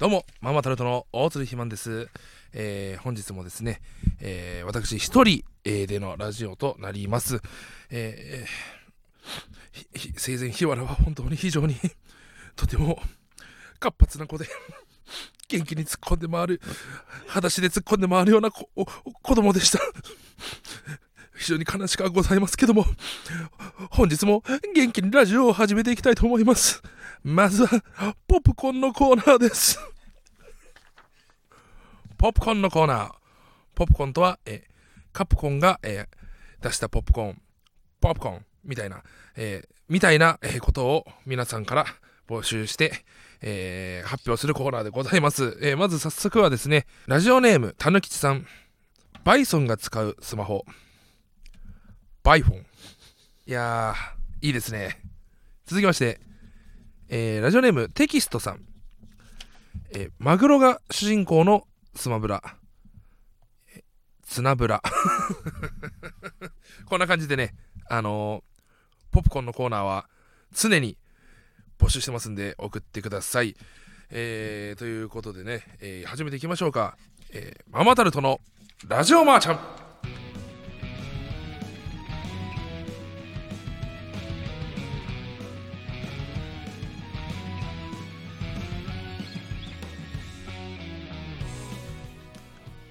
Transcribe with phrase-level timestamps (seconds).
[0.00, 2.08] どうも、ママタルトの大鶴ひまんです。
[2.54, 3.82] えー本日もですね、
[4.22, 7.42] えー私一人、えーでのラジオとなります。
[7.90, 11.76] えー生前日原は本当に非常に
[12.56, 12.98] とても
[13.78, 14.46] 活発な子で
[15.48, 16.62] 元気に突っ込んで回る
[17.26, 19.80] 裸足で突っ込んで回るような子子供でした
[21.36, 22.86] 非常に悲しくはございますけども
[23.90, 24.42] 本日も
[24.74, 26.82] 元気にラジオを始めていきたいと思います
[27.22, 27.82] まずは
[28.26, 29.78] ポップコーンのコーナーです。
[32.16, 33.12] ポップコーンのコーナー。
[33.74, 34.66] ポップコーンとは、え
[35.12, 36.06] カプコンが、え
[36.60, 37.42] 出したポップコーン。
[38.00, 39.02] ポップコーンみたいな、
[39.36, 41.86] えみたいな、えことを皆さんから
[42.28, 43.04] 募集して、
[43.42, 48.46] えー発表するコーナーでございます、えーまず早速はですねラジオネームたぬきちさん。
[49.24, 50.64] バイソンが使うスマホ。
[52.22, 52.66] バイフォン。
[53.46, 55.02] いやーいいですね。
[55.66, 56.20] 続きまして、
[57.12, 58.60] えーラジオネームテキストさん、
[59.90, 62.40] えーマグロが主人公のスマブラ。
[64.22, 64.80] ツナブラ。
[66.86, 67.54] こんな感じでね
[67.88, 68.50] あのー
[69.10, 70.08] ポップコーンのコーナーは
[70.52, 70.96] 常に
[71.80, 73.56] 募集してますんで送ってください。
[74.10, 76.96] えーということでね、えー始めていきましょうか、
[77.32, 78.40] えーママタルトの
[78.86, 79.89] ラジオマーちゃん。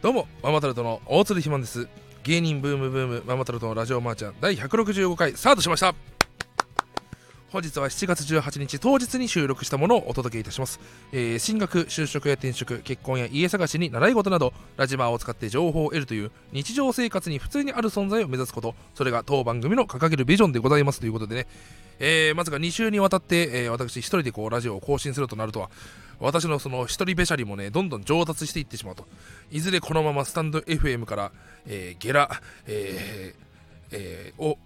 [0.09, 1.87] どうもママタルトの大鶴ひまんです。
[2.23, 5.93] 芸人ブームブームママタルトのラジオマーちゃん第165回スタートしました。
[7.51, 10.79] 本日は7月18日当日に収録したものをお届けいたします、
[11.11, 21.47] えー進学就職や転職結婚や家探しに習い事などラジマーを使って情報を得るという日常生活に普通にある存在を目指すことそれが当番組の掲げるビジョンでございますということでね、
[21.99, 25.69] えーまさか2週にわたって、えー私一人でこうラジオを更新するとなるとは。
[26.19, 29.05] 私のその一人べしゃりもねどんどん上達していってしまうと。
[29.51, 31.31] いずれこのままスタンド FM から、
[31.67, 32.29] えーゲラ、
[32.67, 33.45] えー
[33.91, 34.57] えーお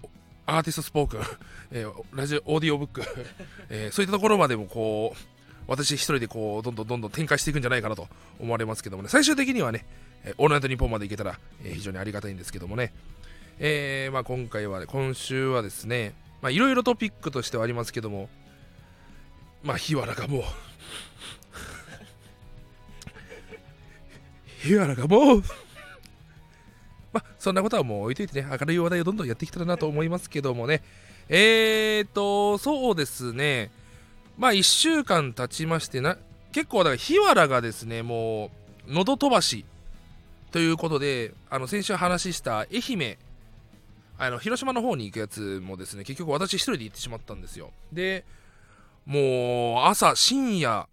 [0.46, 1.22] アーティストスポークン、
[1.72, 3.02] えーラジオオーディオブック、
[3.70, 5.20] えーそういったところまでもこう
[5.68, 8.08] 私一人でこうどんどんどんどん展開していくんじゃないかなと
[8.40, 9.10] 思われますけどもね。
[9.10, 9.86] 最終的にはね、
[10.24, 12.94] えオールナイトニッポンまでいけたら、えー非常にありがたいんですけどもね、
[13.60, 18.30] えーまあ、今回は、ね、今週はですねまあいろいろトピックとしてはありますけども
[19.64, 20.44] まあ日原がもう
[24.64, 25.44] 日原がもう
[27.14, 30.82] まあ、そんなことはもう置いといてね、明るい話題をどんどんやっていきたらなと思いますけどもね。
[31.30, 33.70] えーと、そうですね。
[34.38, 36.18] まあ、1週間経ちましてな、
[36.52, 38.50] 結構、だから、日原がですね、も
[38.88, 39.64] う、喉飛ばし
[40.52, 43.18] ということで、あの、先週話した愛媛、
[44.18, 47.72] あの、広島の方に行くやつもですね、結局私一人で行ってしまったんですよ。
[47.92, 48.26] で、
[49.06, 50.88] もう、朝、深夜、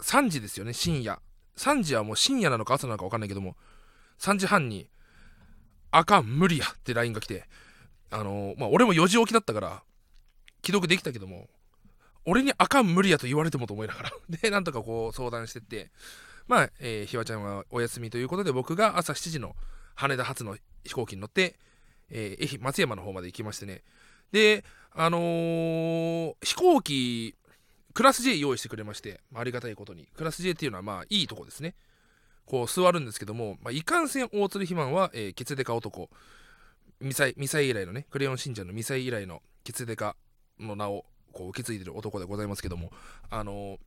[0.00, 1.20] 3時ですよね、深夜。
[1.58, 3.56] 3時はもう深夜なのか朝なのか分かんないけども、
[4.18, 4.88] 3時半に、
[5.90, 7.44] あかん無理やって LINE が来て
[8.10, 9.82] あのーまあ俺も4時起きだったから
[10.62, 11.48] 既読できたけども
[12.26, 14.12] 俺にあかん無理やと言われてもと思いながら。
[14.28, 15.90] でなんとかこう相談してって
[16.46, 19.56] まあ、えーひわちゃんはお休みということで僕が朝7時の
[19.94, 21.58] 羽田発の飛行機に乗って、
[22.10, 23.82] えー松山の方まで行きましてね。
[24.30, 27.34] であのー飛行機
[27.98, 30.06] クラス J 用意してくれまして、まあありがたいことに。
[30.16, 31.74] クラス J っていうのはまあいいとこですね。
[32.46, 36.08] こう座るんですけども、まあ、いかんせん大鶴肥満は、えーケツデカ男。
[37.00, 40.14] ミサイミサイ以来のねクレヨン信者のミサイ以来のケツデカ
[40.60, 42.92] の名をこう受け継いでる男でございますけども
[43.30, 43.78] あのー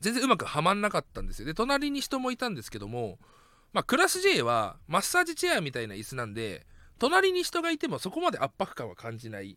[0.00, 1.46] 全然うまくはまんなかったんですよ。
[1.46, 3.20] で隣に人もいたんですけども
[3.72, 6.66] まあクラス J はマッサージチェアみたいな椅子なんで
[6.98, 9.56] 隣に人がいてもそこまで圧迫感は感じない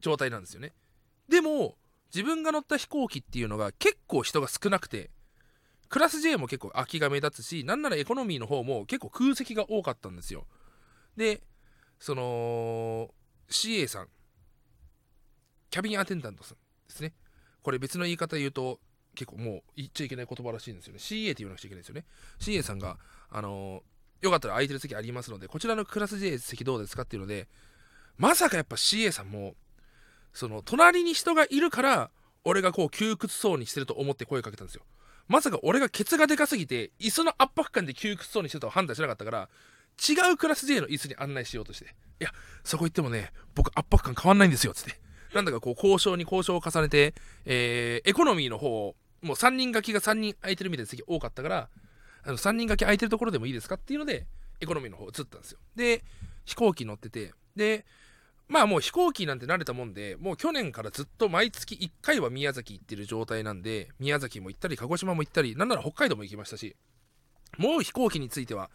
[0.00, 0.74] 状態なんですよね。
[1.30, 1.76] でも
[2.14, 5.10] 自分が乗った飛行機っていうのが結構人が少なくて
[5.88, 10.46] クラス J も結構空きが目立つしなんならエコノミーの方も結構空席が多かったんですよ。
[11.16, 11.42] で
[11.98, 13.10] その
[13.50, 14.08] CA さん
[15.70, 17.12] キャビンアテンダントさんですね。
[17.62, 18.80] これ別の言い方言うと
[19.14, 20.98] 結構もう言っちゃいけない言葉らしいんですよね。
[20.98, 22.04] CA って言わなくちゃいけないですよね。
[22.38, 22.98] CA さんが
[23.30, 23.90] あのー
[24.20, 27.48] よかったら空いてる席ありますのでこちらのクラス J 席どうですかっていうので
[28.18, 29.54] まさかやっぱ CA さんも
[30.32, 32.10] その隣に人がいるから
[32.44, 34.82] 俺がこう窮屈そうにしてると思って声かけたんですよ。
[35.28, 39.48] まさか俺がケツがでかすぎて椅子の圧迫感で窮屈そうにしてるとは判断しなかったから
[40.08, 42.30] 違うクラス J の椅子に案内しようとしていや
[42.64, 44.98] そこ行ってもね僕圧迫感変わんないんですよつって。
[45.34, 51.68] なんだかこう交渉に交渉を重ねて、えーエコノミーの方もう3人掛けが3人空いてるみたいな席多かったから
[52.24, 54.26] あの3人掛け空いてるところでもいいですかっていうので
[54.60, 55.58] エコノミーの方移ったんですよ。
[55.76, 56.02] で
[56.44, 57.84] 飛行機乗っててで
[58.50, 66.74] まあもう飛行機なんて慣れたもんでもう去年からずっと毎月1回は宮崎行ってる状態なんで宮崎も行ったり鹿児島も行ったりなんなら北海道も行きましたし
[67.58, 68.68] もう飛行機については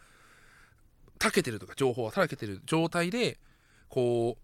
[1.18, 3.38] たけてるとか情報はたけてる状態で
[3.90, 4.38] こ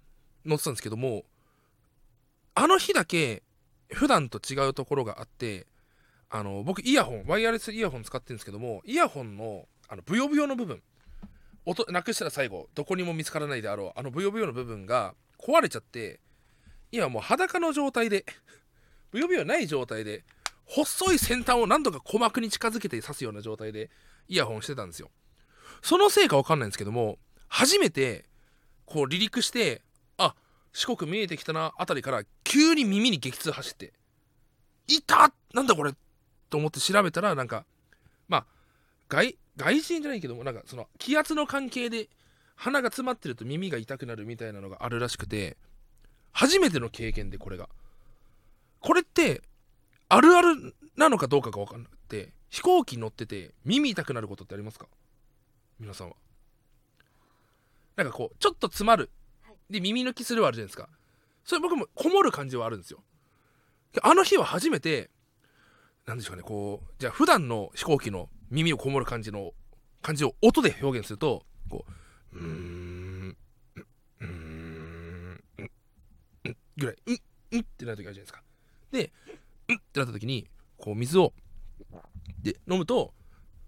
[0.45, 1.23] う乗ってたんですけども
[2.55, 3.43] あの日だけ
[3.91, 5.67] 普段と違うところがあって
[6.29, 10.83] あの僕イヤホンワイヤレスイヤホン使ってるんですけどもイヤホンのあのブヨブヨの部分
[11.65, 16.21] 音なくしたら最後どこにも見つからないであろうあのブヨブヨの部分が壊れちゃって
[16.91, 18.25] 今もう裸の状態で
[19.13, 20.25] ブヨブヨない状態で
[20.67, 23.91] 細い先端を何度か鼓膜に近づけて刺すような状態で
[24.29, 25.11] イヤホンしてたんですよ。
[25.83, 27.19] そのせいか分かんないんですけども
[27.49, 28.25] 初めて
[28.87, 29.83] こう離陸して
[30.17, 30.35] あ
[30.73, 33.93] 四国見えてきたなあたりから急に耳に激痛走って
[34.87, 35.93] いたなんだこれ
[36.51, 37.65] と思って調べたらなんか
[38.29, 38.47] まあ
[39.09, 42.09] 外外人じゃないけどもなんかその気圧の関係で
[42.57, 45.57] 鼻が詰まってると耳が痛くなるみたいなのがあるらしくて
[46.33, 47.69] 初めての経験でこれが。
[48.81, 49.43] これって
[50.09, 54.87] あるあるなのかどうかが分かんなくて飛行機乗ってて耳痛くなることってありますか？
[55.79, 56.17] 皆さんは。
[57.97, 59.11] なんかこうちょっと詰まる。
[59.71, 60.89] で耳抜きするはあるじゃないですか。
[61.45, 63.03] それ僕もこもる感じはあるんですよ。
[64.03, 65.11] あの日は初めて
[66.07, 69.53] なんでしょうねこうじゃあ普段の飛行機の耳をこもる感じの
[70.03, 71.85] 感じを音で表現するとこ
[72.35, 73.37] ううーん
[74.21, 75.71] うーんうん
[76.77, 77.19] ぐらいうん
[77.53, 78.43] うんってなる時あるじゃないですか。
[78.91, 79.11] で
[79.69, 80.47] うんってなった時に
[80.77, 81.33] こう水を
[82.43, 83.15] で飲むと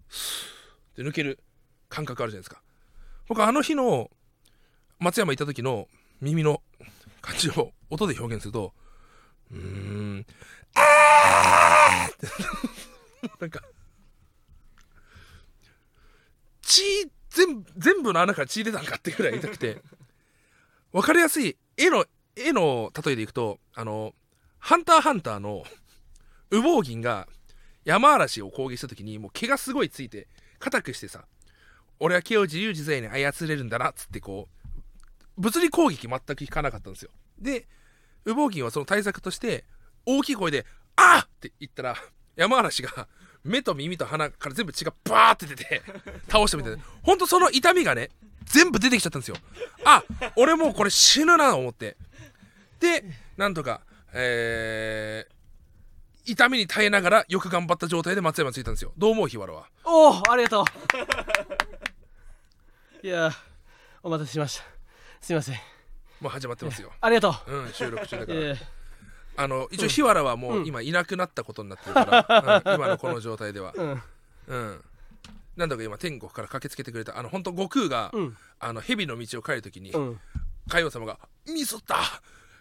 [0.09, 1.41] スーって抜ける
[1.89, 2.63] 感覚あるじゃないですか。
[3.27, 4.11] 僕あの日の
[4.99, 5.89] 松山行った時の
[6.21, 6.63] 耳の
[7.23, 8.75] 感じを音で表現すると
[9.51, 10.27] うーん
[10.75, 12.27] あーって
[13.41, 13.63] なんか
[16.65, 16.83] 血
[17.31, 19.83] 全部全部の穴から血出たんかってぐらい痛くて
[20.93, 22.07] 分かりやすい絵の
[22.37, 24.15] 絵の例えでいくとあの
[24.59, 25.65] 「ハンターハンター」の
[26.51, 27.27] 羽毛銀が
[27.85, 30.29] 山嵐を攻撃した時にもう毛がすごいついて
[30.59, 31.27] 硬くしてさ
[32.01, 34.49] 俺は毛を自由自在に操れるんだなっつってこ
[35.37, 37.67] う物理攻撃全く効かなかったんですよで
[38.25, 39.65] 羽毛銀はその対策として
[40.07, 40.65] 大きい声で
[40.97, 41.97] 「あっ!」って言ったら
[42.37, 43.09] 山嵐が
[43.45, 45.83] 目と耳と鼻から全部血がバーって出て
[46.29, 48.09] 倒したみたいなほんとその痛みがね
[48.45, 49.37] 全部出てきちゃったんですよ。
[49.85, 50.03] あ
[50.37, 51.97] 俺もうこれ死ぬなと思って。
[52.81, 53.05] で
[53.37, 53.83] なんとか
[54.13, 58.93] えー、痛みに耐えながらよく頑張った状態で松山着いたんですよ。
[58.97, 59.67] どう思う日原は？
[59.85, 60.65] おおありがと
[63.03, 63.07] う。
[63.07, 63.33] いや
[64.03, 64.65] お待たせしました。
[65.21, 65.57] すいません。
[66.21, 66.93] もう始まってますよ。
[67.01, 67.57] ありがとう。
[67.69, 68.57] ん収録中だから
[69.37, 73.73] あの一応日原はもう今いなくなったことになってるから、 うん今のこの状態では。
[73.77, 74.03] うん。
[74.47, 74.85] うん。
[75.57, 77.19] なんだか今天国から駆けつけてくれた。
[77.19, 78.37] あの本当悟空が、うん。
[78.61, 80.21] あの蛇の道を帰る時に、うん。
[80.69, 81.97] 海王様が「ミスった。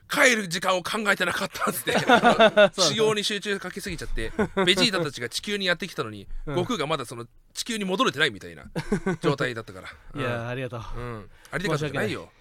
[0.10, 4.34] 帰る時間を考えてなかった」っつって あの修行に集中かけすぎちゃって
[4.66, 6.56] ベジータたちが地球にやってきたのに、うん。
[6.56, 8.66] 悟空がまだその地球に戻れてないみたいな
[9.22, 11.00] 状態だったから、 うん、いやありがとう。
[11.00, 12.32] うん、ありがとうじゃないよ。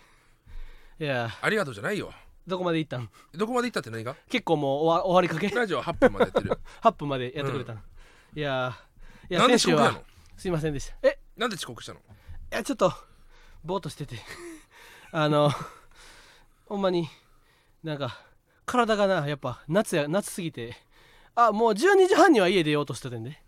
[0.99, 1.05] い。
[1.05, 2.13] やありがとうじゃないよ
[2.47, 4.17] どこまで行ったんどこまで行ったって何が？
[4.29, 5.55] 結構もう終わ終わりかけ？
[5.55, 7.81] ラジオ8分までやってる8 分までやってくれたの、
[8.35, 8.77] いや
[9.31, 10.05] いやで先週は遅刻なの？
[10.37, 10.95] すいませんでした。
[11.03, 11.19] え？
[11.37, 12.01] なんで遅刻したの？
[12.01, 12.03] い
[12.51, 12.93] やちょっと
[13.65, 14.17] ぼーっとしてて。
[15.13, 15.51] あの
[16.67, 17.09] ほんまに
[17.85, 18.19] なんか
[18.65, 20.77] 体がなやっぱ夏や夏すぎて。
[21.35, 23.43] あもう12時半には家出ようとしててんで、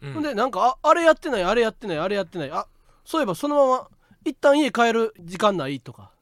[0.00, 0.12] うん。
[0.12, 2.50] ほんでなんかああれやってないあれやってないあれやってない。
[2.52, 2.68] あ
[3.04, 3.88] そういえばそのまま
[4.24, 6.12] 一旦家帰る時間ないとか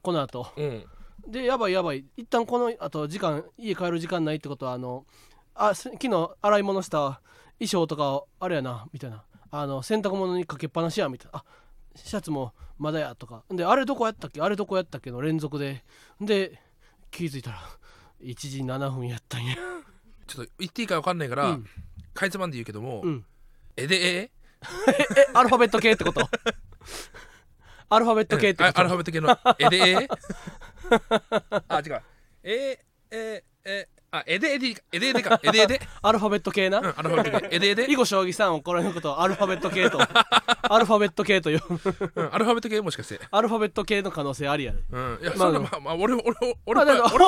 [0.00, 0.46] この後。
[0.56, 0.86] うん
[1.26, 2.04] でやばいやばい。
[2.16, 5.06] 一旦このあと時間家帰る時間ないってことはあの
[5.54, 7.20] あす昨日洗い物した
[7.58, 9.24] 衣装とかあれやなみたいな。
[9.50, 11.38] あの洗濯物にかけっぱなしやみたいな。
[11.38, 11.44] あ
[11.94, 13.44] シャツもまだやとか。
[13.50, 14.40] であれどこやったっけ？
[14.40, 15.84] あれどこやったっけの連続で。
[16.20, 16.60] で
[17.10, 17.58] 気づいたら
[18.20, 19.54] 1時7分やったんや。
[20.26, 21.66] ちょっと言っていいか分かんないから、うん。
[22.14, 23.24] かいつまんで言うけども、うん。
[23.76, 24.30] えでえ？
[25.18, 26.26] えアルファベット系ってこと？
[27.90, 28.74] アルファベット系ってこと？
[28.76, 30.08] あアルファベット系のえでえ？
[31.68, 32.02] あ違う。
[32.42, 32.78] え
[33.10, 35.40] ええあえでえでいいかえでえでか。
[35.42, 35.80] えでえで。
[36.02, 37.48] アルファベット系な、うんアルファベット系。
[37.50, 37.90] えでえで。
[37.90, 39.98] 囲碁将棋さんをこれのことをアルファベット系と。
[40.00, 41.60] アルファベット系という
[42.14, 43.18] うんアルファベット系もしかして。
[43.28, 44.78] アルファベット系の可能性ありやで。
[44.88, 47.24] うんいやまあそんなまあまあ俺も俺も俺もまあだから俺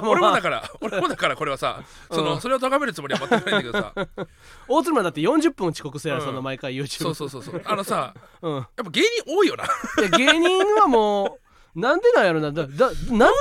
[0.00, 2.40] も俺もだから俺もだからこれはさそのうん。
[2.42, 3.92] それを咎めるつもりは全くないんだけどさ。
[4.68, 6.28] 大鶴マンだって40分遅刻するやろ、うん。
[6.28, 7.62] その毎回 YouTube そうそうそうそう。
[7.64, 8.12] あのさ
[8.42, 9.64] うん、やっぱ芸人多いよな。
[9.64, 9.68] い
[10.02, 11.47] や芸人はもう
[11.78, 12.52] なんでなんやろな？
[12.52, 13.34] だだなんで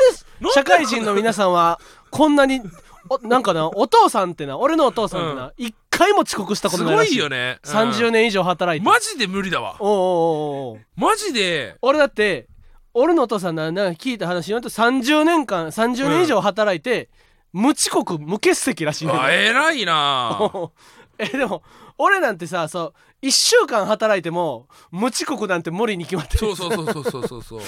[0.53, 1.79] 社会人の皆さんは
[2.11, 2.61] こんなに
[3.09, 7.15] おなんかなお父さんってな俺のお父さんってな一、回も遅刻したことないらしい。
[7.15, 7.71] いよね、うん。
[7.71, 9.77] 30年以上働いて、マジで無理だわ。
[9.79, 10.79] おうおうおうおう。
[10.95, 11.75] マジで。
[11.81, 12.47] 俺だって
[12.93, 17.09] 俺のお父さんななんか聞いた話によると30年間30年以上働いて、
[17.53, 19.13] 無遅刻無欠席らしいね。
[19.13, 20.51] んあ偉いな。
[21.17, 21.63] えでも
[21.97, 26.39] 俺なんてさそう1週間働いても無遅刻なんて無理に決まってる。
[26.39, 27.61] そうそうそうそうそうそうそう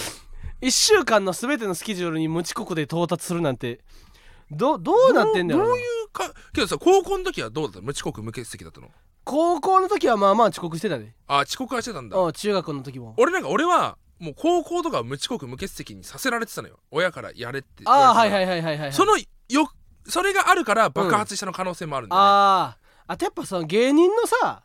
[0.61, 3.79] 1週間の全てのスケジュールに無遅刻で到達するなんて
[4.51, 7.79] どどうなってんだよどういうかけどさ高校の時はどうだった？
[7.79, 8.89] の無遅刻無欠席だったの？
[9.23, 12.17] 高校の時はまあまあ遅刻してたねあ遅刻はしてたんだ。
[12.17, 13.13] うん中学の時も。
[13.17, 16.79] 俺なんか俺はもう高校とかは無遅刻無欠席にさせられてたのよ。
[16.91, 18.93] 親からやれってああはいいはいはいはいはい。
[18.93, 19.25] そのよ
[20.05, 23.13] それがあるから爆発したの可能性もあるんだよね、あー。
[23.13, 24.63] あとやっぱその芸人のさ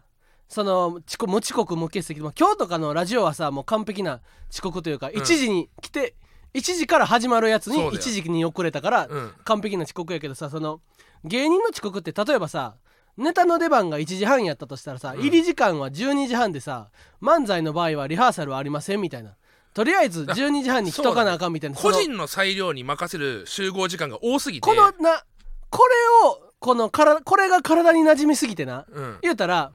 [0.54, 4.20] その遅刻無遅刻無欠席も今日とかのラジオはさもう完璧な
[4.52, 5.10] 遅刻というか、ん。
[5.10, 6.14] 1時に来て
[6.54, 7.92] 1時から始まるやつにそうだよ。
[7.94, 9.32] 1時に遅れたからうん。
[9.42, 10.80] 完璧な遅刻やけどさその
[11.24, 12.76] 芸人の遅刻って例えばさ
[13.16, 15.20] ネタの出番が1時半やったとしたらさ、うん。
[15.22, 16.88] 入り時間は12時半でさ
[17.20, 19.34] 漫才の場合はリハーサルはありませんみたいな。
[19.72, 21.76] とりあえず12時半に来とかなあかんみたいな。
[21.76, 24.64] その個人の裁量に任せる集合時間が多すぎて。
[24.64, 25.24] このな
[25.68, 29.72] これをこのからこれが体に馴染みすぎてなうん、言うたら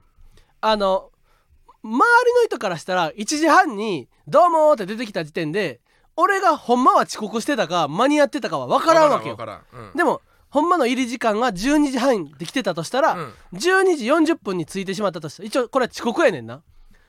[0.60, 1.10] あの
[1.82, 5.80] 周りの人からしたら1時半に「どうも」って出てきた時点で
[6.16, 9.36] 俺がほんまは遅刻してたか間に合ってたかは分からんわけよ。
[9.72, 9.92] うん。
[9.96, 13.34] でもほんまの入り時間が12時半で来てたとしたら、うん。
[13.54, 16.62] 12時40分に着いてしまったとしたら一応これは遅刻やねんな、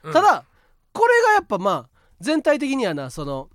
[0.04, 0.14] うん。
[0.14, 0.46] ただ
[0.94, 1.90] これがやっぱまあ
[2.20, 3.50] 全体的にはなその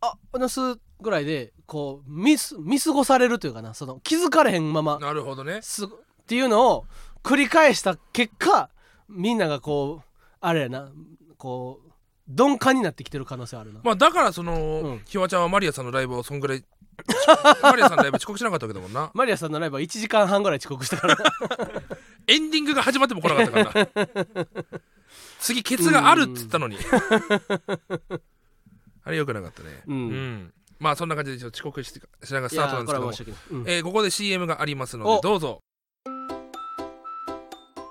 [0.00, 0.60] あおなす
[1.00, 4.98] ぐらいでこう見す見過ごされるというかなその気づかれへんまま。
[4.98, 5.60] すなるほどね。
[5.60, 6.86] っていうのを
[7.22, 8.68] 繰り返した結果
[9.08, 10.08] みんながこう
[10.40, 10.90] あれやな
[11.38, 11.90] こう
[12.28, 15.02] 鈍感になってきてる可能性あるな、まあだからその、うん。
[15.04, 16.64] ひわちゃんはマリアさんのライブをそんぐらい
[17.62, 19.10] マリアさんのライブ遅刻しなかったわけだもんな。
[19.14, 21.16] マリアさんのライブは1時間半ぐらい遅刻したから。
[22.26, 24.46] エンディングが始まっても来なかったからな。
[25.38, 26.78] 次ケツがあるっつったのに。
[29.04, 29.82] あれよくなかったね。
[29.86, 30.54] うん。
[30.78, 32.00] まあそんな感じでちょっと遅刻しし
[32.32, 33.02] ながらスタートなんですけども。
[33.02, 33.70] これは申し訳ない、うん。
[33.70, 35.20] えーここで CM がありますのでお。
[35.20, 35.60] どうぞ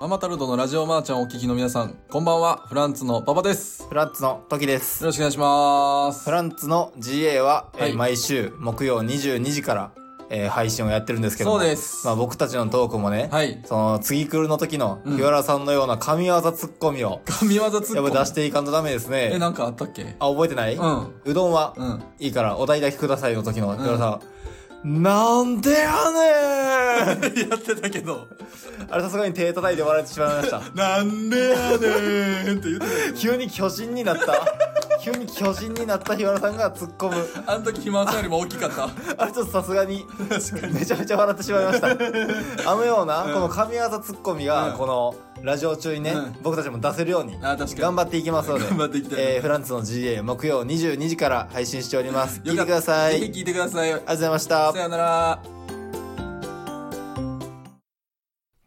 [0.00, 3.82] ママタルトのラジオマーちゃんをお聞きの皆さん、こんばんは、フランツのパパです。
[3.82, 5.02] よフランツの時です。
[5.04, 6.30] ろしくお願いしますフ。
[6.30, 9.90] ランツの GA は、えーはい毎週木曜22時から、
[10.30, 13.62] えー配信をやってるんですけどもそうですまあ、僕たちのトークもね、はい。
[13.64, 18.04] その次来るの時のうん日原さんのような神業ツッコミを、神業ツッコミ？
[18.04, 19.38] やっぱ出していかんとダメですえ、ね。
[19.38, 20.16] なんかあったっけ？
[20.18, 21.14] あ、覚えてない、うん。
[21.24, 22.02] うどんはうん。
[22.18, 24.20] いいからお題だけくださいの時の日原さん、
[24.84, 28.28] なんでやねん やってたけど。
[28.90, 30.60] あれさすがに手叩いて笑ってしまいました。
[30.74, 34.44] なんでやねんって言ってた急に巨人になった。
[35.02, 37.28] 急に巨人になった日原さんが突っ込む。
[37.46, 38.88] あの時肥満さんよりも大きかった。
[39.16, 40.04] あれちょっとさすがに
[40.70, 41.88] めちゃめちゃ笑ってしまいました
[42.70, 45.14] あのようなこの神業ツッコミうんがこの
[45.44, 46.36] ラジオ中にねうん。
[46.42, 47.74] 僕たちも出せるようにあ確かに。
[47.76, 52.40] 頑張っていきますので頑張っていきたいえーフランツの GA 木曜22時から配信しております。
[52.40, 53.16] 聞いてください。
[53.16, 53.88] あぜひ聞いてください。
[53.88, 54.72] りがとうございました。
[54.72, 55.42] さよなら。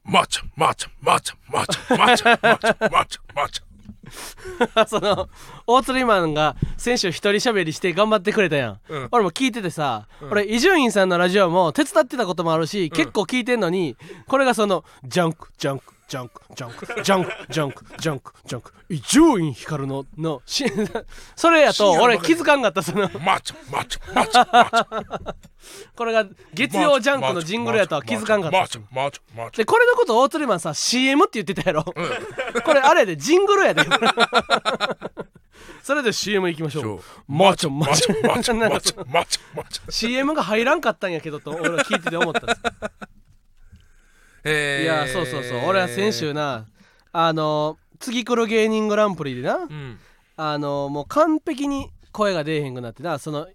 [0.04, 5.30] マーちゃんマーちゃんマーちゃんマーちゃんマーちゃんマーちゃんマーちゃんマーちゃんその
[5.66, 9.08] 大釣りマンが先週一人喋りして頑張ってくれたやん、うん。
[9.12, 10.32] 俺も聞いててさ、うん。
[10.32, 18.74] 俺伊集院さんのラジオも手伝ってたこともあるし、結構聞いてんのにこれがそのジャンクジャンクジャンクジャンクジャンクジャンクジャンクジャンク。
[18.90, 20.64] 伊集院光ののし
[21.36, 23.10] それやと俺気づかんかったその。
[23.20, 24.78] マーちゃんマーちゃんマーちゃんマーち。
[24.78, 25.36] ゃん
[25.98, 28.58] これが月曜ジャンクのジングルやとは気づかんかった。
[28.58, 29.56] マーちゃんマーちゃんマーち。
[29.56, 31.94] ゃんでこれのこと大釣りマンさ CM って言ってたやろ、こ
[32.74, 33.84] れあれでジングルやで。
[35.84, 37.02] それで CM 行きましょう。
[37.28, 38.10] マーちゃんマーち。
[38.10, 39.40] ゃんマーちゃんマなんかーちゃんマーち。
[39.40, 42.62] ゃんマーちゃん CM が入らんかったんやけどと俺は聞いてて思ったんです。
[42.64, 43.17] えー
[44.84, 45.60] いやそうそうそう。
[45.68, 46.66] 俺は先週な
[47.12, 49.98] あの次来る芸人グランプリでなうん。
[50.36, 53.48] あのもう完璧に声が出えへんくなってなその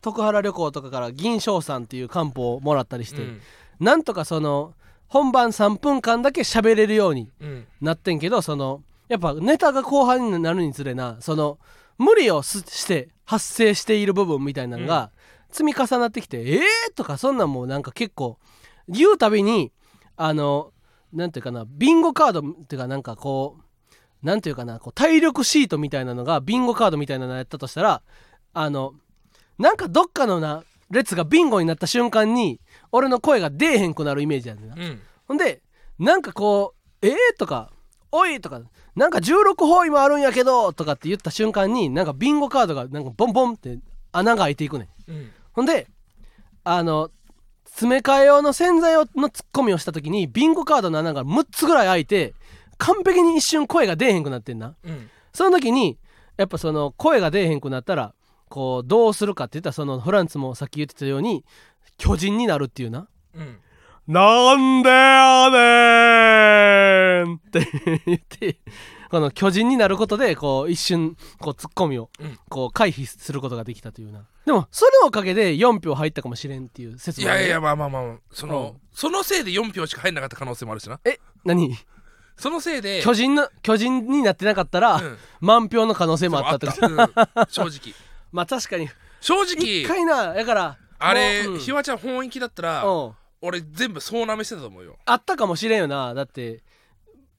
[0.00, 3.40] 徳原旅行とかから銀賞さんっていう漢方をもらったりして、うん。
[3.80, 4.74] なんとかその
[5.08, 7.66] 本番3分間だけ喋れるようにうん。
[7.80, 11.58] なってんけどそのやっぱネタが後半になるにつれなその
[11.98, 15.10] 無理をすして発生している部分みたいなのが
[15.50, 18.38] 積み重なってきて「えー!」とかそんなんもうなんか結構
[18.88, 19.70] 言うたびに
[20.16, 20.72] あの
[21.12, 28.02] なんていうかなビンゴカードっていうかなんかこうなんていうかなこう体力シートみたいなのがビンゴカードみたいなのやったとしたら
[28.54, 28.94] あの
[29.58, 32.60] なんかどっかのな列がビンゴになった瞬間に
[32.92, 34.74] 俺の声が出えへんくなるイメージやねんな。
[34.76, 35.62] うんほんで
[35.98, 37.70] なんかこう「えー?」とか
[38.12, 38.60] 「おい!」とか
[38.94, 43.78] 「なんか16方位もあるんやけど」とかって言った瞬間になんかビンゴカードがなんかボンボンって
[44.12, 45.88] 穴が開いていくねんうんほんで
[46.64, 47.10] あの
[47.72, 52.34] 詰め替え用の洗剤をのツッコミをした時にビンゴカードの穴が6つぐらい開いて
[52.76, 54.74] 完璧に一瞬声が出えへんくなってんな。
[54.84, 55.10] うん。
[55.32, 55.98] その時に
[56.36, 58.14] やっぱその声が出えへんくなったら
[58.50, 61.44] こうどうするかって言ったらそのフランツもさっき言ってたように
[61.96, 63.08] 巨人になるっていうな。
[63.34, 63.58] うん。
[64.06, 67.66] なんでやねんって
[68.04, 68.58] 言って
[69.12, 72.38] この巨人になることでこう一瞬こうツッコミをうん。
[72.48, 74.26] こう回避することができたというな。
[74.46, 78.80] でもそれのおかげで4票入ったかもしれんっていう説もあるいやいやまあまあまあその、うん。
[78.90, 80.98] そのせいで4票しか入んなかった可能性もあるしな。
[81.04, 81.76] え何？
[82.38, 85.18] そのせいで巨人の巨人になってなかったら、うん。
[85.42, 86.88] 満票の可能性もあったってこと？
[87.50, 87.94] そうん正直。
[88.32, 88.88] まあ確かに。
[89.20, 91.58] 正一直回なやからあれ、もううん。
[91.58, 93.12] ひわちゃん本気だったら、うん。
[93.42, 94.96] 俺全部総なめしてたと思うよ。
[95.04, 96.14] あったかもしれんよな。
[96.14, 96.62] だって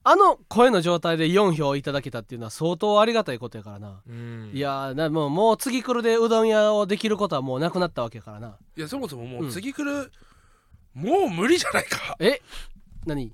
[0.06, 4.50] あの声の状態で4票いただけたっていうのは相当ありがたいことやからな、うん。
[4.52, 8.58] いやもうもう次来るでうどん屋をできることはもうなくなったわけやからな。
[8.76, 9.50] いやそもそももううん。
[9.50, 10.12] 次来る、
[10.92, 12.16] もう無理じゃないか。
[12.20, 12.40] え？
[13.06, 13.24] 何？
[13.24, 13.32] い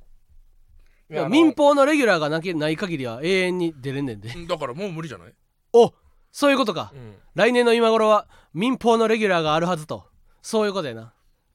[1.08, 4.30] や民放のレギュラーがなけない限りは永遠に出れんねんで。
[4.48, 5.34] だからもう無理じゃない、
[5.72, 5.92] お
[6.30, 6.92] そういうことか。
[6.94, 7.14] うん。
[7.34, 10.04] 来年の今頃は民放のレギュラーがあるはずと。
[10.40, 11.12] そういうことやな。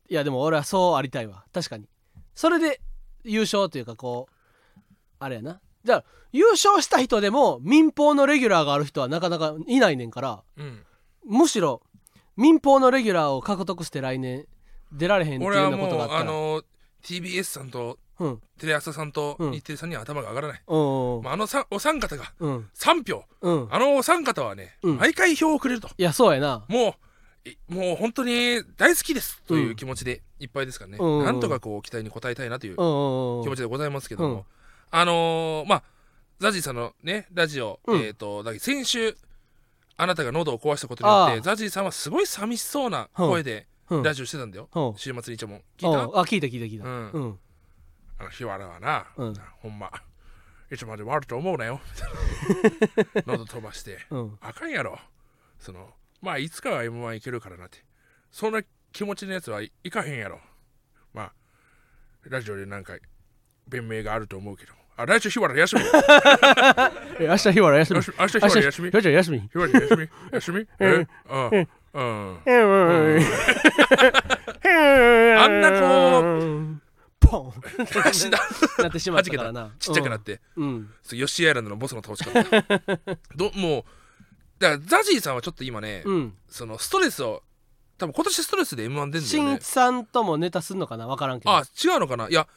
[0.10, 1.45] いやでも俺はそうありたいわ。
[1.53, 1.88] 確かに。
[2.36, 2.81] それで
[3.24, 4.35] 優勝というかこう
[5.19, 5.60] あれやな。
[5.84, 10.84] じゃあ優勝した人でも民放のレギュラーがある人はなかなかいないねんからうん、
[11.25, 11.81] むしろ
[12.36, 14.45] 民放のレギュラーを獲得して来年
[14.91, 16.22] 出られへんっていうようなことがあったら。
[16.22, 16.63] あの
[17.03, 18.41] TBS さんとうん。
[18.57, 21.22] テレ朝さんとうん日テレさんには頭が上がらない、うん。
[21.24, 22.69] まあ、あのさお三方がうん。
[22.74, 23.25] 3票。
[23.41, 23.67] うん。
[23.69, 24.98] あのお三方はね、うん。
[24.98, 25.89] 毎回票をくれると。
[25.98, 26.65] いやそうやな。
[26.67, 26.95] も
[27.45, 34.43] ういもう本当に大好きですという気持ちでいっぱいですからね、うんなんとかこう期待に応えたいなという気持ちでございますけども、うん
[34.98, 35.84] あのーまあ
[36.40, 38.02] ザジーさんのねラジオ、うん。
[38.02, 39.18] えっ、とだ先週
[39.98, 44.00] あなたが喉を壊したことによってザジーさんはすごい寂しそうな声でう。
[44.00, 44.80] んラジオしてたんだよ、う。
[44.94, 45.62] ん週末に一応も。
[45.78, 46.86] 聞いた、うんあ聞いた聞いた聞いた。
[46.86, 47.12] うん。
[47.12, 47.40] うん。
[48.20, 49.34] あの日原はな、うん。
[49.60, 49.92] ほんま
[50.72, 51.82] いつまでもあると思うなよ。
[53.28, 54.00] 喉飛ばして。
[54.10, 54.38] うん。
[54.42, 54.98] あかんやろ。
[55.60, 57.84] そのまあいつかは m 1いけるからなって。
[58.32, 58.62] そんな
[58.94, 60.40] 気持ちのやつはいいかへんやろ。
[61.14, 61.34] まあ
[62.24, 62.98] ラジオでなんか
[63.68, 65.82] 弁明があると思うけどあ来週日原休み。
[67.20, 68.00] え明日日原休み。
[68.00, 68.92] 明日明日日原休み。
[68.92, 69.40] 日原休み。
[69.40, 70.10] 日原休み？
[70.31, 70.68] 休み？
[70.79, 72.38] えうんうん
[75.38, 75.48] あ。
[75.48, 77.53] んなこうポン。
[78.79, 79.72] なってしまったからな。
[79.79, 80.90] ちっちゃくなって、うん。
[81.03, 82.42] そうヨッシーアイランドのボスの倒し方。
[83.36, 83.84] どもう
[84.60, 86.34] だからザジーさんはちょっと今ね、うん。
[86.48, 87.44] そのストレスを
[87.98, 89.27] 多分今年ストレスで m 1出んだよね。
[89.27, 91.05] しんいちさんともネタすんのかな？
[91.08, 91.51] 分からんけど。
[91.51, 92.29] あ違うのかな？
[92.29, 92.48] いや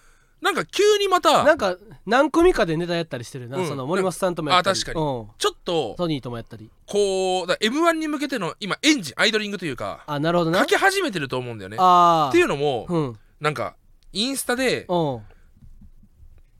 [0.40, 3.68] なんか急にまたなんか何組かでネタやったりしてるな、うん。
[3.68, 4.78] その森本さんともやったり。
[4.78, 5.04] あ確かに。
[5.04, 10.60] うん、ちょっとトニーともやったりこうだ m 1に向けての今エンジンアイドリングというかあなるほどな。
[10.60, 11.76] 書き始めてると思うんだよね。
[11.80, 13.18] ああっていうのも、うん。
[13.40, 13.74] なんか
[14.12, 15.20] インスタでうん。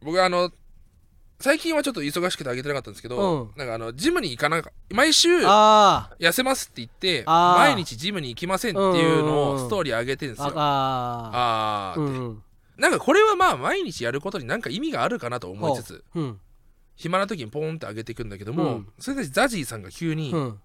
[0.03, 0.51] 僕あの
[1.41, 3.51] 最近はちょっと忙しくてあげてなかったんですけど、うん。
[3.57, 7.59] なんかあのジムに行かなか毎週あ痩せますって言ってあー。
[7.59, 10.53] 毎日ジムに行きませんっていうのをストーリー上げてるんですあよ。
[10.57, 12.19] あああーって。
[12.19, 12.43] うん
[12.79, 16.21] なんかこれはまあ毎日やることになんか意味があるかなと思いつつう。
[16.21, 16.41] ん。
[16.95, 18.88] 暇な時にポーンって上げていくんだけども、うん。
[18.99, 20.61] それでザジーさんが急に、うん。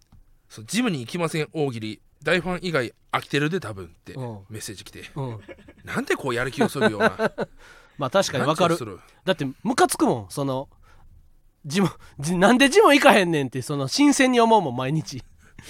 [0.47, 4.39] そうジムに行きません大喜利大ファン以外飽きてるで多分ってうん。
[4.49, 5.39] メッセージ来てうん。
[5.83, 7.17] なんでこうやる気をそぐような
[7.97, 8.77] まあ確かに分かる。
[9.25, 10.69] だってムカつくもんその
[11.65, 15.17] ジムじなんでジム行かへんねんってその新鮮に思うもん毎日。
[15.17, 15.23] い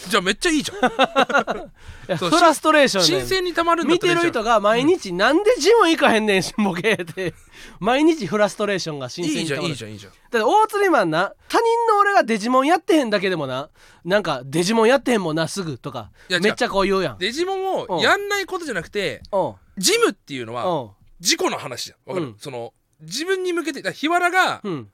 [0.09, 0.91] じゃあめっちゃいいじゃん。
[2.07, 3.07] やそうフラストレーションね。
[3.07, 7.33] 新鮮にたまるんだ見てる人が毎日なんでジム行かへんねんしボケって。
[7.79, 10.11] 毎日フラストレーションが新鮮いいじゃんにたまるいいじゃんいいじゃん。
[10.11, 13.69] だって大釣りマンな他人の俺がデジモンやってへんだけでもな。
[14.03, 16.11] なんかデジモンやってへんもんなすぐとか。
[16.29, 17.17] めっちゃこう言うやん。
[17.17, 17.95] デジモンうん。
[17.97, 19.53] をやんないことじゃなくてうん。
[19.77, 20.89] ジムっていうのはうん。
[21.19, 21.97] 自己の話じゃん。
[22.09, 22.35] わかる、うん。
[22.39, 24.89] その自分に向けて日原がうん。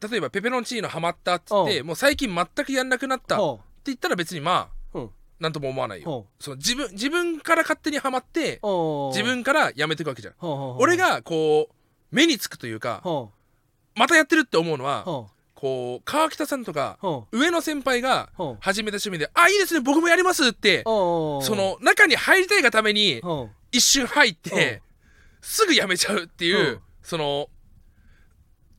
[0.00, 3.36] 例えばペペロンチーノハマったっつってうもう最近全くやんなくなった
[3.88, 5.10] 言ったら別にまあうん。
[5.40, 6.06] なんとも思わないよ。
[6.06, 8.60] ほその自分自分から勝手にハマって
[9.12, 10.34] 自分からやめていくわけじゃん。
[10.78, 11.74] 俺がこう
[12.10, 13.30] 目につくというかほ
[13.94, 15.04] またやってるって思うのは
[15.54, 16.98] こう川北さんとか
[17.32, 24.82] 上の先輩が始めた趣味で「あいいですね僕もやります」ってその中に入りたいがためにほ一瞬入って
[25.40, 26.80] すぐやめちゃうっていううん。
[27.02, 27.48] その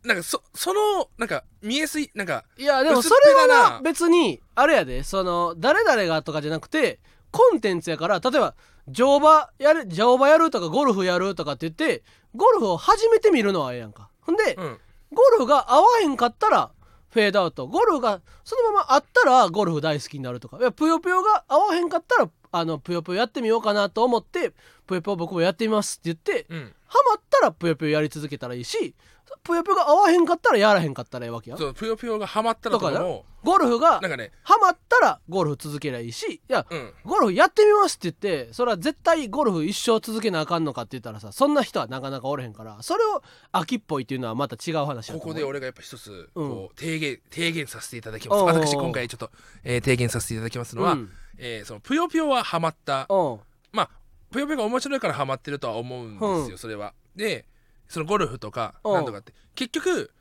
[0.04, 7.00] なんかそそのなんか見えすいなんかういやでも薄それはな別にあれやでその誰々がとかじゃなくて
[7.32, 8.56] コンテンツやから例えば
[8.88, 12.04] 乗馬やる乗馬やるとかゴルフやるとかって言って
[12.36, 14.10] ゴルフを初めて見るのはええやんか。
[14.22, 14.78] ほんで、うん。
[15.12, 16.72] ゴルフが合わへんかったら
[17.12, 17.68] フェードアウト。
[17.68, 20.58] ゴルフがそのままあったらゴルフ大好きになるとか。
[20.58, 24.54] いやぷよぷよが合わへんかったらあのぷよぷよやってみようかなと思って
[24.86, 26.74] ぷよぷよ僕もやってみますって言ってうん。
[26.88, 28.96] ハマったらぷよぷよやり続けたらいいし
[29.44, 31.60] ぷよぷよが合わへんかったらやらへんかったらええわけやん。
[31.60, 33.26] そうぷよぷよがハマったらとかも。
[33.44, 34.32] ゴルフがなんかね。
[34.44, 36.94] ハマったらゴルフ続けりゃいいしいやうん。
[37.06, 45.20] ゴルフやってみますって言ってそれは絶対ゴルフ一生続けなあかんのかって言ったらさそんな人はなかなかおれへんからそれを秋っぽいっていうのはまた違う話やと思う。
[45.22, 46.50] ここで俺がやっぱ一つうん。
[46.50, 48.44] こう提言提言させていただきます。
[48.44, 49.32] 私今回ちょっと、
[49.64, 51.10] えー提言させていただきますのは、うん。
[51.38, 53.08] えーそのぷよぷよはハマった。
[53.10, 53.40] うん。
[53.72, 53.90] まあ
[54.32, 56.58] ぷよぷよが面白いからハマってるとは思うんですよ、うん。
[56.58, 56.94] それは。
[57.16, 57.46] で
[57.90, 58.92] そのゴルフとかう。
[58.92, 59.34] んなんとかって。
[59.56, 60.12] 結局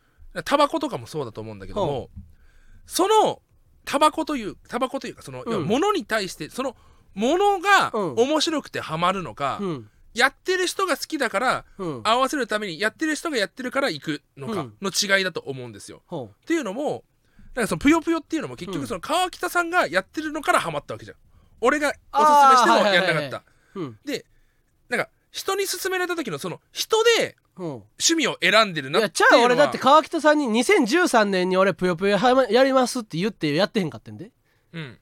[0.44, 2.10] タバコとかもそうだと思うんだけども
[2.86, 3.40] その
[3.84, 5.64] タバコというタバコというかその、うん。
[5.66, 6.74] 物に対してその
[7.14, 8.14] 物がうん。
[8.16, 9.90] 面白くてハマるのか、うん。
[10.14, 12.00] やってる人が好きだからうん。
[12.04, 14.74] 合わせるためにやってる人がやってるから行くのかうん。
[14.82, 16.02] の違いだと思うんですよ。
[16.06, 17.04] ほっていうのも
[17.54, 18.74] なんかそのぷよぷよっていうのも結うん。
[18.74, 21.16] 局その川北さんがやってるのからハマったわけじゃん。
[21.60, 23.42] 俺がおすすめしてもやんなかった。
[23.74, 23.98] ううん。
[24.04, 24.24] で
[24.88, 32.18] なんか人に勧められた時のその人でうん趣味を選んでるないやちゃあ俺だって川北さんに2013年に俺ぷよぷよ
[32.50, 34.30] やりますって言ってやってへんかってんで。
[34.72, 34.98] うん。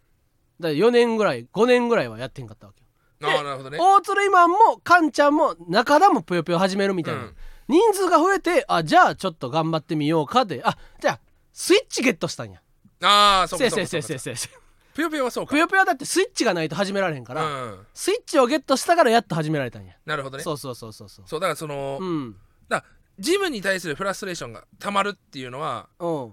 [0.58, 3.32] だから4年ぐらい5年ぐらいはやってへんかったわけよ。
[3.36, 3.78] ああなるほどね。
[3.80, 7.36] 大鶴イマンもカンちゃんも中田もぷよぷよ始めるみたいな、うん。
[7.68, 10.62] 人数が増えてあじゃあちょっと頑張ってみようかで。
[10.64, 11.20] あじゃあ
[11.52, 12.60] スイッチゲットしたんや。
[13.02, 14.50] ああそうかそうかそうかせいせいせいせい。
[14.94, 15.50] ぷよぷよはそうか。
[15.50, 17.86] ぷよぷよだってスイッチがないと始められへんから、うん。
[17.92, 20.42] スイッチをゲットしたからやっと始められたんや、なるほどね。
[20.42, 21.24] そうそうそうそうそう。
[21.28, 22.36] そうだからそのうん
[22.68, 22.84] だ
[23.18, 26.32] ジムに対するフラストレーションがたまるっていうのはうん。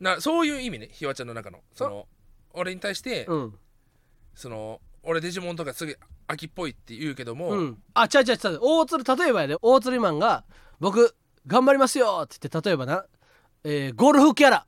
[0.00, 1.60] なそういう意味ねひわちゃんの中の。
[1.74, 2.06] その
[2.52, 3.54] 俺に対してうん。
[4.34, 7.78] その俺デジモンとかすぐ秋っぽいって言うけども、うん。
[7.94, 8.58] あ違う違う違う。
[8.60, 10.44] 大鶴例えばやで大鶴マンが
[10.80, 13.04] 「僕頑張りますよ」って言って例えばな、
[13.64, 14.66] えーゴルフキャラ。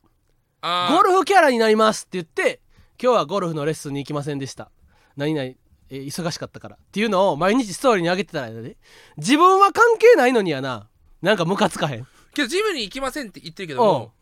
[0.63, 0.97] あー。
[0.97, 2.61] ゴルフキャラになりますって言って
[3.03, 4.71] 今日はゴルフのレッスンに行きませんでした。
[5.17, 8.79] 何々、えー忙しかったからっていうのを毎日ストーリーに上げてたらやで。
[9.19, 10.89] 自分は関係ないのにやな
[11.23, 12.07] なんかムカつかへん？
[12.35, 14.13] けどジムに行きませんって言ってるけども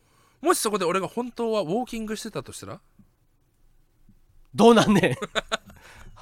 [0.40, 2.80] もしそこで俺が本当はウォーキングしてたとしたら？
[4.54, 5.16] どうなんねん。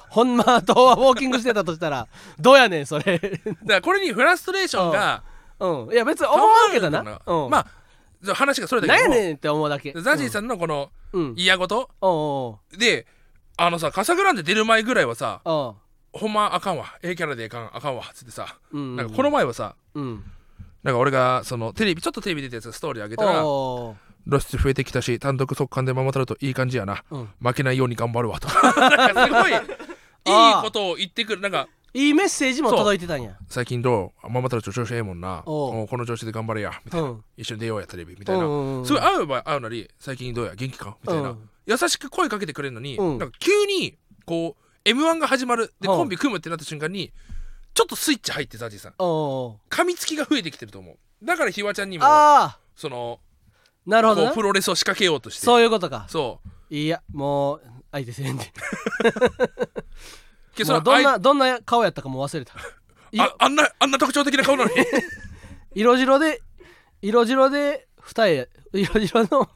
[0.09, 2.07] ほんまとはウォーキングしてたとしたら
[2.39, 3.19] どうやねんそれ。
[3.19, 5.23] だからこれにフラストレーションが
[5.59, 5.93] うん。
[5.93, 7.21] いや別に思うわけだな。
[7.25, 7.49] うん。
[7.49, 7.67] まあ
[8.21, 9.15] じゃあ話がそれだけども。
[9.15, 9.93] なんやねんって思うだけ。
[9.93, 11.33] ザジーさんのこのうん。
[11.37, 13.05] 嫌ごとおで
[13.57, 15.75] あのさカサグランデ出る前ぐらいはさうおう
[16.19, 16.85] ほんまあかんわ。
[17.01, 18.57] A キャラであかんあかんわっつってさ。
[18.71, 18.95] うん。
[18.95, 20.23] なんかこの前はさうん
[20.87, 27.03] なんか俺がそのテレビちょっとテレビ出たやつストーリー上げたら露出増えてきたし単独速乾で守ったるといい感じやな。
[27.11, 27.29] うん。
[27.41, 28.47] 負けないように頑張るわと。
[28.47, 29.59] か なんかすごいいい
[30.61, 33.37] ことを言ってくるなんかいいメッセージも届いてたんや。
[33.49, 34.29] 最近どう？
[34.29, 35.43] ママタル調子ええもんな。
[35.45, 36.71] この調子で頑張れや。
[36.85, 37.23] みたいな、うん。
[37.35, 38.85] 一緒に出ようやテレビみたいな、うんうんうん。
[38.85, 40.55] すごい会う場合会うなり最近どうや？
[40.55, 40.95] 元気か？
[41.01, 41.49] みたいな、うん。
[41.65, 43.17] 優しく声かけてくれるのに、うん。
[43.17, 45.73] なんか急にこう m 1が始まる。
[45.81, 45.97] でうん。
[45.97, 47.11] コンビ組むってなった瞬間に
[47.77, 48.93] ちょっとスイッチ入ってザジーさん。
[48.93, 50.97] 噛みつきが増えてきてると思う。
[51.23, 53.19] だからひわちゃんにもああその
[53.85, 54.29] なるほどな。
[54.29, 55.45] こうプロレスを仕掛けようとして。
[55.45, 56.07] そういうことか。
[56.09, 56.39] そ
[56.71, 56.73] う。
[56.75, 57.61] いやもう
[57.91, 58.51] 相手せんで。
[60.65, 62.53] もうどんなどんな顔やったかもう忘れた。
[63.11, 64.75] いああんなあんな特徴的な顔なのに？
[65.75, 66.41] 色白で
[67.03, 69.49] 色白で二重色白の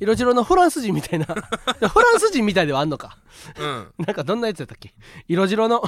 [0.00, 1.26] 色白のフランス人みたいな。
[1.26, 3.16] フランス人みたいではあんのか。
[3.56, 3.92] うん。
[3.98, 4.92] なんかどんなやつやったっけ？
[5.28, 5.84] 色白の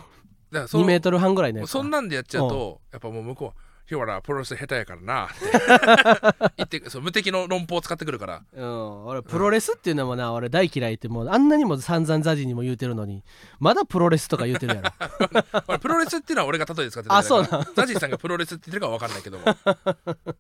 [0.51, 3.55] らそ2のメートル半ぐらいのもうやつそんなんでやっちゃうとやっぱもう向こうは
[3.87, 6.57] 「ひわらプロレス下手やからな」って。
[6.57, 8.43] 言ってそう無敵の論法を使ってくるから。
[8.53, 9.07] うん。
[9.07, 13.23] 俺プロレスっていうのもな俺大嫌いってもうあんなにも散々ザジにも言うてるのに
[13.61, 14.91] まだプロレスとか言うてるやろ。
[15.69, 19.39] 俺プロレスっていうのは俺が例えで使ってるあそうだからザジーさんがプロレスって言ってるかは分かんないけど。
[19.39, 19.45] も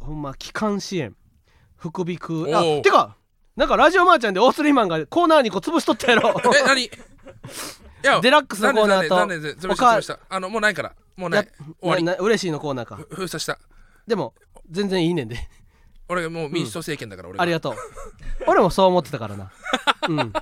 [0.00, 1.16] ほんま機関支援
[1.76, 2.42] 副鼻腔。
[2.42, 2.78] おう。
[2.80, 3.16] あてか
[3.56, 6.34] なんかラジオマーちゃんで大釣りマンがコーナーに個潰しとったやろ。
[6.54, 6.84] え何？
[6.84, 6.90] い
[8.02, 10.18] やデラックスのコーナーと残念残念残念潰した潰した。
[10.28, 11.44] あのもうないからもうない。
[11.44, 12.02] や終わり。
[12.02, 12.96] なな嬉しいのコーナーか。
[12.96, 13.58] ふ封鎖した。
[14.06, 14.34] でも
[14.70, 15.36] 全然いいねんで。
[16.08, 17.74] 俺がもう民主党政権だから俺がありがとう。
[18.46, 19.50] 俺もそう思ってたからな。
[20.08, 20.32] うん。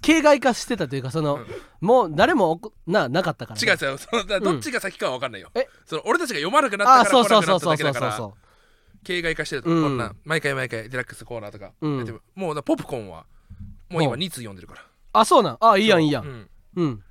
[0.00, 1.40] 形骸化してたというかその、
[1.80, 3.60] もう誰もおこななかったから。
[3.60, 5.68] 違う違うそのどっちが先かは分かんないよ、え？
[5.84, 8.02] その俺たちが読まなくなったあからそう来なくなったそうそうそうそう。
[8.02, 9.82] そうそう形骸化してると、うん。
[9.82, 11.96] こんな毎回毎回デラックスコーナーとか、うん。
[11.98, 13.26] やってももうだポップコーンは
[13.90, 14.16] もう今ほう。
[14.16, 14.84] 2通読んでるから。
[15.12, 15.58] あそうなん。
[15.60, 17.02] あいいやんいいやそうんんうん。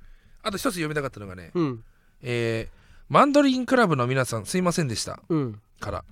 [0.42, 1.84] あと一つ読みたかったのがね、うん。
[2.22, 5.20] えーマンドリンクラブの皆さんすいませんでした。
[5.28, 5.60] うん。
[5.80, 6.04] から。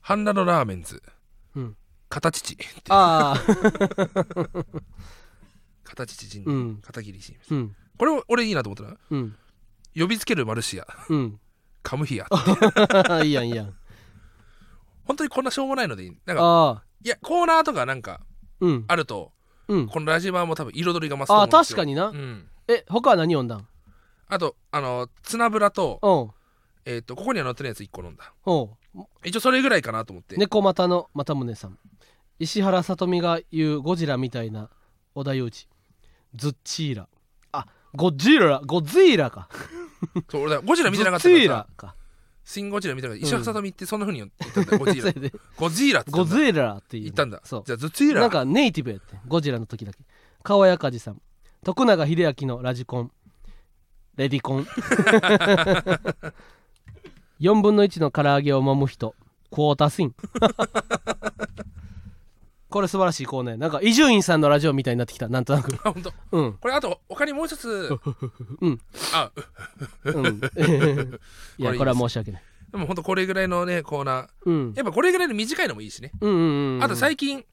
[0.00, 1.02] 半裸のラーメンズ。
[1.56, 1.76] うん。
[2.08, 2.56] 片父
[2.88, 3.40] ああ
[5.82, 6.78] 片父陣うん。
[6.82, 7.76] 片桐仁うん。
[7.98, 9.36] これ俺いいなと思ったなうん。
[9.96, 10.86] 呼びつけるマルシア。
[11.08, 11.40] うん。
[11.82, 12.26] カムヒア
[13.24, 13.74] いいやんいいやん。
[15.04, 16.16] 本当にこんなしょうもないのでいい。
[16.26, 18.20] なんかああいやコーナーとかなんか
[18.60, 18.84] うん。
[18.86, 19.32] あると
[19.66, 19.88] うん。
[19.88, 21.58] このラジマーも多分彩りが増すと思うんですよ。
[21.58, 22.06] あ確かにな。
[22.06, 23.66] うん、え他は何読んだん？
[24.28, 26.34] あとあのツナブラと,、
[26.84, 28.32] えー、とここには載ってないやつ1個飲んだ。
[28.46, 28.70] おう。
[29.24, 31.78] 一応それぐらいかなと思って、猫又の又宗さん。
[32.38, 34.70] 石原さとみが言うゴジラみたいな
[35.14, 35.68] 織田裕二
[36.38, 37.08] ズッチーラ。
[37.52, 39.48] あゴジラゴジーラか。
[40.30, 41.96] そう俺だゴジラ見てなかったズッチーからさラか。
[42.44, 43.20] シン・ゴジラ見てなかった。
[43.20, 43.26] うん。
[43.26, 45.08] 石原さとみってそんなふうに言ったんだよゴジラ。
[45.12, 45.32] それで。
[45.56, 46.52] ゴジラって言ゴったんだ。
[46.52, 47.02] ジラっていう。
[47.04, 47.40] 言ったんだ。
[47.44, 47.62] そう。
[47.66, 48.20] じゃあズツイラ。
[48.20, 49.98] なんかネイティブやってゴジラの時だけ。
[50.42, 51.22] 川谷梶さん
[51.64, 53.10] 徳永英明のラジコン。
[54.16, 54.66] レディコン。
[57.40, 59.14] 4分の1の唐揚げを揉む人。
[59.50, 60.14] クォータースイン。
[62.68, 65.28] これ素晴らしいコーナーなんか伊集院さんのラジオみたいになってきた。
[65.28, 65.74] なんとなく。
[65.84, 66.12] あ本当。
[66.32, 66.52] うん。
[66.54, 67.96] これあと他にもう一つ。
[68.60, 68.80] うん。
[69.14, 69.30] あ。
[70.04, 70.40] うん。
[71.56, 72.42] いやこれは申し訳ない。
[72.72, 74.28] でも本当これぐらいのねコーナー。
[74.44, 74.74] うん。
[74.76, 76.12] やっぱこれぐらいの短いのもいいしね。
[76.20, 76.84] うんうんうん。
[76.84, 77.46] あと最近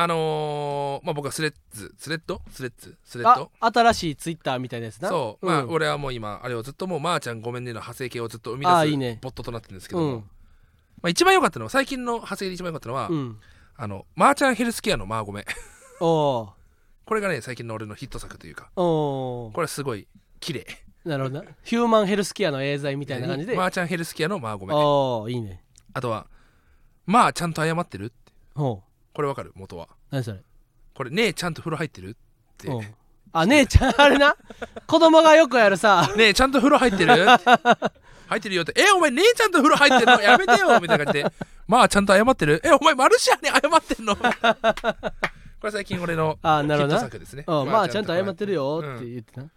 [0.00, 2.40] あのーまあ僕はスレッズスレッド？
[2.52, 2.96] スレッズ？
[3.04, 3.50] スレッあド
[3.82, 5.08] 新しいツイッターみたいなやつな。
[5.08, 5.70] そう、まあん。
[5.70, 9.18] 俺はもう今あれをずっともうまーちゃんごめんねの派生系をずっと生み出すあーいいね。
[9.20, 10.14] ボットとなってるんですけども、うん。
[10.18, 10.22] ま
[11.04, 13.38] あ、一番良かったのは最近の派生で一番良かったのは、うん。
[13.76, 15.44] あのまーちゃんヘルスケアのまーごめ
[16.00, 16.48] おー。
[17.04, 18.70] これがね最近の俺のヒット作というか。
[18.76, 19.52] おー。
[19.52, 20.06] これすごい
[20.38, 20.66] 綺麗。
[21.04, 21.50] なるほどな。
[21.64, 23.56] ヒューマンヘルスケアのエーザイみたいな感じで。
[23.56, 25.64] まーちゃんヘルスケアのまーごめおおいいね。
[25.92, 26.26] あとは
[27.06, 28.14] まあちゃんと謝ってるって。
[28.54, 28.87] ほう
[29.18, 29.50] これわかる？
[29.56, 29.88] 元は。
[30.12, 30.38] 何それ？
[30.94, 32.10] これねえちゃんと風呂入ってる？
[32.10, 32.14] っ
[32.56, 32.68] て。
[33.32, 33.94] あ姉ちゃん？
[34.00, 34.36] あれな？
[34.86, 36.08] 子供がよくやるさ。
[36.16, 37.26] ねえちゃんと風呂入ってる？
[37.26, 38.74] 入ってるよって。
[38.80, 40.22] えお前姉ちゃんと風呂入ってるの？
[40.22, 40.78] やめてよ。
[40.80, 41.32] みたいな感じで。
[41.66, 42.60] まあちゃんと謝ってる？
[42.64, 44.14] えお前マルシアに謝ってんの？
[44.22, 44.22] こ
[45.64, 47.00] れ最近俺のヒッあなるほどな。
[47.00, 47.42] ト作ですね。
[47.44, 49.48] うんまあちゃんと謝ってるるよって言ってな。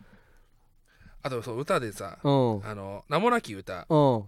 [1.22, 2.28] あとそう歌でさう。
[2.28, 3.86] んあの名もなき歌。
[3.88, 3.96] う。
[3.96, 4.24] ん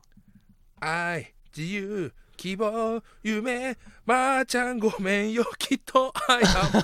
[0.80, 6.14] 愛自由希望夢まーちゃんごめんよきっと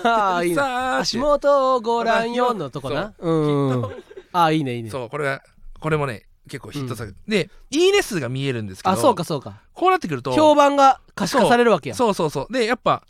[0.03, 0.55] あいいね。
[0.55, 3.13] さ足元をご覧よのとこな。
[3.19, 3.29] う。
[3.29, 3.87] んう。
[3.87, 4.03] ん。
[4.31, 4.89] あいいねいいね。
[4.89, 5.43] そうこれが
[5.79, 9.61] これもね結構ヒット作、でいいね数が見えるんですけどあそうかそうか。
[9.73, 11.95] こうなってくると評判が可視化されるわけや。
[11.95, 12.29] そうそう。
[12.29, 13.03] そうでやっぱ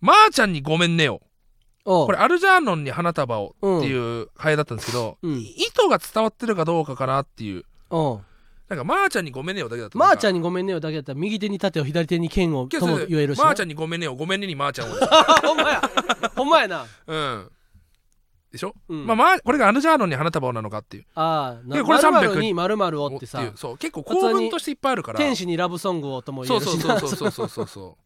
[0.00, 1.20] まーちゃんにごめんねよ。
[1.84, 5.40] これアルジャーノンに花束をっていう回だったんですけど、うん。
[5.40, 7.64] 意図が伝わってるかどうかかなっていう。
[7.90, 8.20] おう
[8.72, 13.44] なんかまーちゃんにごめんねよだけだとまーちゃんんにごめんねよだけだったら右手に盾を左手に剣をけともど言えるしな。
[13.44, 14.14] まーちゃんにごめんねよ。
[14.14, 14.94] ごめんねにまーちゃんを
[15.46, 15.82] ほんまや。
[16.34, 16.86] ほんまやな。
[17.06, 17.50] うん。
[18.50, 19.06] でしょ、うん。
[19.06, 21.06] まあまあこれがアルジャーノンに花束をなのかっていう。
[21.14, 23.52] ああでこれ300〇〇に〇〇をってさ。
[23.56, 23.76] そう。
[23.76, 25.18] 結構構文としていっぱいあるから。
[25.18, 28.02] 天使にラブソングをとも言そうそうえるしなそうそうそうそうそう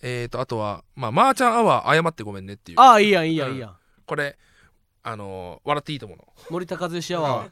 [0.00, 4.38] えーとあとはまあまーちゃんアワー謝ってごめんねっていうああいいやんいいやんうんいいやんこれ
[5.02, 7.46] あのー笑っていいと思うの森高和義やわ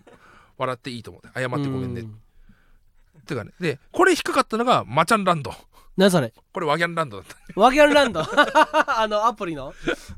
[0.59, 2.01] 笑っていいと思う謝ってごめんね。
[2.03, 2.09] うん。
[2.09, 3.53] っていうかね。
[3.61, 5.53] でこれ低かったのがマちゃんランド。
[5.97, 6.33] 何それ？
[6.53, 7.61] これワギャンランドだった。
[7.61, 8.21] ワギャンランド？
[8.27, 9.73] あのアプリの？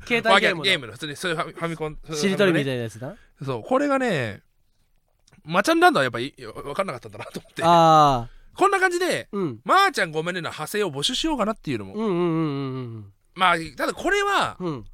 [0.07, 0.59] 携帯ゲームの？
[0.59, 3.15] ャンゲームの普通にそういうファミコンしりとりみたいいなやつな？
[3.45, 4.43] そうこれがね
[5.45, 7.63] マちゃんランドはやっぱり分かんなかったんだなと思って。
[7.63, 9.61] ああこんな感じでうん。
[9.65, 14.85] まーちゃんごめんねの派生を募集しようかなっていうのも、うんうんうんうんまあただこれはうんうん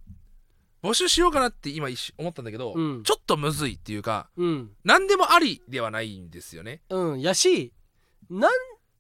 [0.83, 3.03] 募集しようかなって今思ったんだけど、うん。
[3.05, 4.71] ちょっとむずいっていうかうん。
[4.85, 6.83] 何でもありではないんですよね。
[6.91, 7.21] うん。
[7.21, 7.73] やし
[8.29, 8.51] なん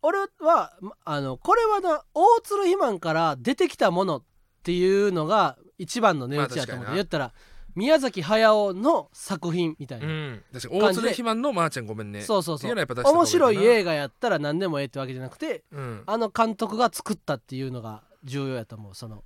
[0.02, 0.70] 俺はま
[1.04, 4.22] あのこれはな大鶴ひまんから出てきたものっ
[4.62, 7.32] ていうのが一番の値打ちやと思う、まあ言ったら
[7.74, 10.42] 宮崎駿の作品みたいな、うん。
[10.52, 12.20] 大鶴肥満のまーちゃんごめんね。
[12.20, 12.74] そうそうそう。
[12.74, 16.02] 面白い映画やったら何でもええってわけじゃなくてうん。
[16.06, 19.24] あの監督が作ったっていうのが重要やと思うその。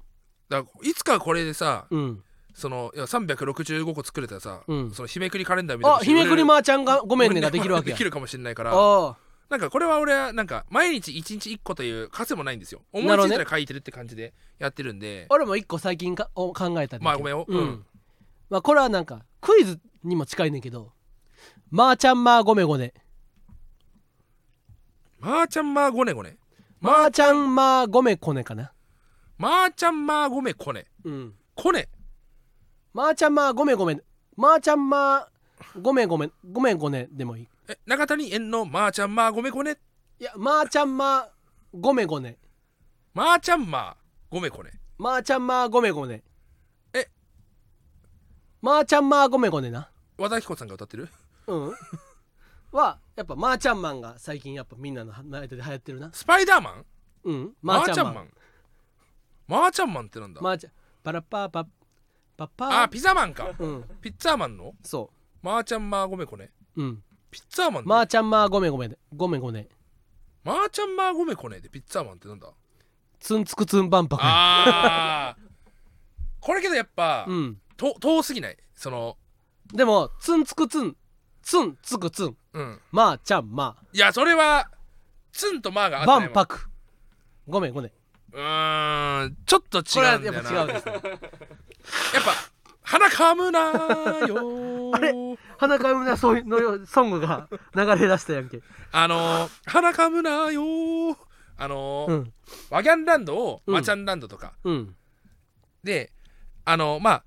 [0.48, 2.22] だからいつかこれでさうん
[2.56, 4.90] そのいや365個作れたらさ、うん。
[4.90, 7.94] その日めくりカレンダーみたいなあ日めくりまーちゃんがごめんねができるわけや。
[7.94, 8.72] できるかもしれないから
[9.50, 12.80] なんかこれは俺はなんか毎日一日一個という数もないんですよ。
[12.92, 15.26] 思いついたら書いてるって感じでやってるんで。
[15.28, 17.44] 俺も一個最近かお考えたまあごめんよ。
[17.46, 17.84] うん、うん。
[18.48, 20.92] まあこれはなんかクイズにも近いねんけど
[21.70, 22.94] まーちゃんまーごめごね。
[25.20, 26.38] まーちゃんまーごねごね？
[26.80, 28.72] まーちゃんまーごめこねかな。
[29.36, 30.86] まーちゃんまーごめこね。
[31.04, 31.34] うん。
[31.54, 31.88] こね
[32.96, 34.00] まーちゃんまーごめごめ
[34.38, 37.08] まーちゃんまーごめごめごめごね。
[37.12, 37.48] でもいい。
[37.68, 39.76] え中谷園のまーちゃんまーごめこね。
[40.18, 42.38] いやまーちゃんまーごめごね。
[43.12, 44.70] まーちゃんまーごめこね。
[44.96, 46.22] まーちゃんまーごめごね。
[46.94, 47.06] え？
[48.62, 49.90] まーちゃんまーごめごねな。
[50.16, 51.10] 和田アキ子さんが歌ってる？
[51.48, 51.74] うん。
[52.72, 56.08] はやっぱまーちゃんマンが最近やっぱみんなの間で流行ってるな。
[56.14, 56.84] スパイダーマン？
[57.24, 57.54] うん。
[57.60, 58.28] ままーちゃんマン
[59.48, 60.40] まーちゃんマンってなんだ？
[60.40, 60.72] まーちゃん
[61.04, 61.66] パラパーパ
[62.36, 62.68] パッパ。
[62.68, 63.50] ーあピザマンか。
[63.58, 63.84] うん。
[64.00, 64.74] ピッツァーマンの？
[64.82, 65.10] そ
[65.42, 66.50] まーちゃんまーごめこね。
[66.76, 67.02] ううん。
[67.30, 68.98] ピッツァーマンでまーちゃんまーごめごめで。
[69.14, 69.68] ごめごね
[70.44, 72.48] まーちゃんまーごめこねでピッツァーマンってなんだ？
[73.18, 75.42] ツンツクツンバンパクあー。
[76.40, 77.58] これけどやっぱ、うん。
[77.76, 78.56] と遠すぎない？
[78.74, 79.16] その
[79.72, 80.96] でもツンツクツン。
[81.42, 82.36] ツンツクツン。
[82.52, 82.80] うん。
[82.92, 84.70] まーちゃんまいやそれは
[85.32, 86.68] ツンとマーがあったバねンパク。
[87.48, 87.90] ごめんごめん。
[87.90, 89.36] うーん。
[89.46, 90.50] ちょっと違これはうんだよな。
[90.50, 90.92] やっぱ違うですね
[92.14, 92.32] やっぱ
[92.82, 93.60] 鼻かむな
[94.28, 95.12] よ あれ？
[95.58, 96.46] 花かむなそういう
[96.80, 98.60] のソングが流れ出したやんけ。
[98.92, 100.62] あのー、鼻かむなよ
[101.58, 102.32] あのーうん。
[102.70, 103.74] ワギャンランドをうん。
[103.74, 104.94] マチャンランドとか、うん。
[105.82, 106.12] で
[106.64, 107.24] あのまあ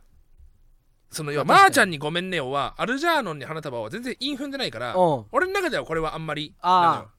[1.12, 4.96] その要はまーちゃんにごめんねよはアルジャーノンに花束は全然韻踏んでないから
[5.32, 6.56] 俺の中ではこれはあんまり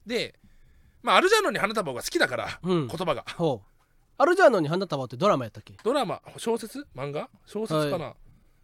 [0.05, 0.39] で
[1.03, 2.87] まあアルジャーノンに花束が好きだから、うん。
[2.87, 3.25] 言葉が
[4.21, 5.73] アルジャーノンに花束ってドラマやったっけ？
[5.83, 6.21] ドラマ？
[6.37, 6.85] 小説？
[6.95, 7.27] 漫画？
[7.47, 8.13] 小説かな、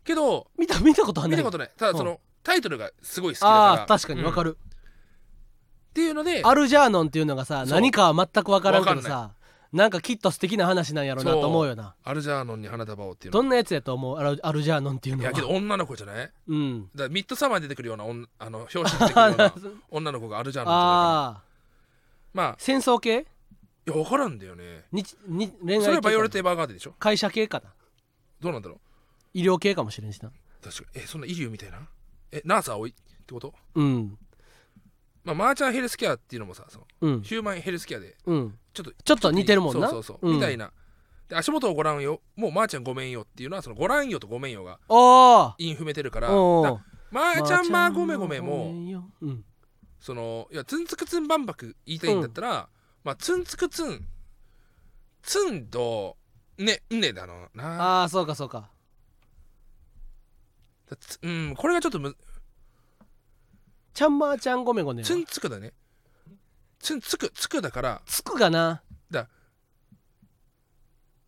[0.04, 1.38] けど見た見たことはない。
[1.38, 1.72] 見たことない。
[1.76, 3.84] ただそのタイトルがすごい好きだあから。
[3.84, 9.32] あ確かにわかる、る、っていうのでアルジャーノンっていうのがさ何かは全くわからんけどさ
[9.74, 11.96] なんかきっと素敵な話なんやろうなと思うよな。
[12.04, 13.40] アルジャーノンに花束をっていうの。
[13.40, 14.18] どんなやつやと思う？
[14.20, 15.32] アルアルジャーノンっていうのは。
[15.32, 16.32] いやけど女の子じゃない？
[16.50, 16.90] うん。
[16.94, 19.54] らミッドサマーに出てくるような女あの表紙に出てくるような
[19.90, 21.42] 女の子がアルジャーノンじゃないかなああ
[22.34, 22.56] まあ。
[22.60, 23.20] 戦争系？
[23.20, 23.26] い
[23.88, 24.86] や分からんだよね。
[24.92, 26.94] にに恋愛系それはバイオレット・かエヴァーガーデンでしょ？
[27.00, 27.74] 会社系かな。
[28.40, 28.80] どうなんだろう？
[29.34, 30.32] 医療系かもしれんしな。
[30.64, 31.02] 確かに。
[31.02, 31.88] えそんなイリュウみたいな？
[32.32, 33.54] えナース葵ってこと？
[33.76, 34.18] うん。
[35.24, 37.22] まあマーチャンヘルスケアっていうのもさそのうん。
[37.22, 38.58] ヒューマンヘルスケアでうん。
[38.74, 39.90] ちょっとちょっと似てるもんな。
[39.90, 40.32] そうそうそう、う。
[40.34, 40.36] ん。
[40.36, 40.72] みたいな。
[41.30, 42.22] で足元をご覧よ。
[42.36, 45.54] もうまーちゃんごめんよっていうのはそのご覧よとごめんよがおー。
[45.60, 46.28] イン踏めてるから。
[46.28, 46.80] だおー。
[47.12, 49.06] まーちゃんまーごめごめごもめんよ。
[49.22, 49.46] うん。
[50.00, 52.70] そのいやツンツクツン万博言いたいんだったら、
[53.08, 54.06] まあツンツクツン。
[55.24, 56.18] ツンと
[56.58, 58.02] ねんねだろうな。
[58.02, 58.70] ああそうかそうか。
[61.22, 62.16] うんこれがちょっとむ
[63.94, 65.74] ちゃんまーちゃんごめんごめんツンツクだね。
[66.80, 68.02] ツンツクツクだから。
[68.06, 68.84] つくがな。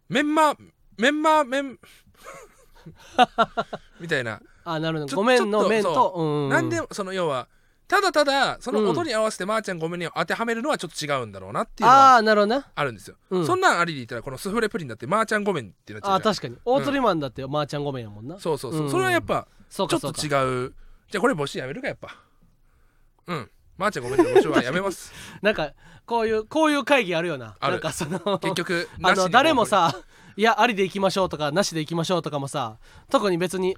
[0.09, 0.55] メンマ
[0.97, 1.79] メンマメン
[4.01, 5.15] みたいな、あなるほど。
[5.15, 6.47] ごめんの面とう。
[6.47, 6.49] ん。
[6.49, 7.47] なんでその要は
[7.89, 8.89] ただただそのうん。
[8.91, 13.45] 音に合わせてまーちゃんごめんねを当てはめるのはちょっと違うんだろうなっていうのはああなるほどなあるんですよ、うん。
[13.45, 16.33] そんなんありで言ったらこのスフレプリンだってまーちゃんごめんってなっちゃあうじゃん。
[16.35, 16.57] 確かに。
[16.63, 18.39] 大釣りマンだってまーちゃんごめんやもんな。
[18.39, 20.41] そうそうそう、うんそれはやっぱちょっとそうかそうか。
[20.43, 20.73] 違う。
[21.09, 22.15] じゃあこれ募集やめるかやっぱ。
[23.27, 23.51] うん。
[23.77, 25.11] まーちゃんごめんね募集はやめます。
[25.41, 25.73] なんか
[26.05, 27.55] こういうこういう会議あるよな。
[27.59, 27.73] ある。
[27.73, 29.95] なんかその結局あなしにの誰もさ
[30.35, 32.77] いやありで行きましょうとかなしで行きましょうとかもさ
[33.09, 33.75] 特に別に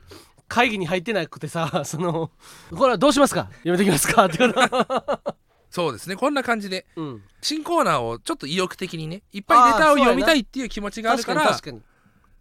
[0.51, 2.29] 会議に入ってなくてさ その
[2.75, 3.49] これはどうしますか？
[3.63, 4.25] やめてきますか？
[4.25, 4.55] っていうの。
[5.71, 6.17] そうですね。
[6.17, 6.85] こんな感じで。
[6.97, 7.23] うん。
[7.41, 11.57] 新コーナーをちょっと意欲的にねいっぱいレターを読みたいっていう気持ちがある確かから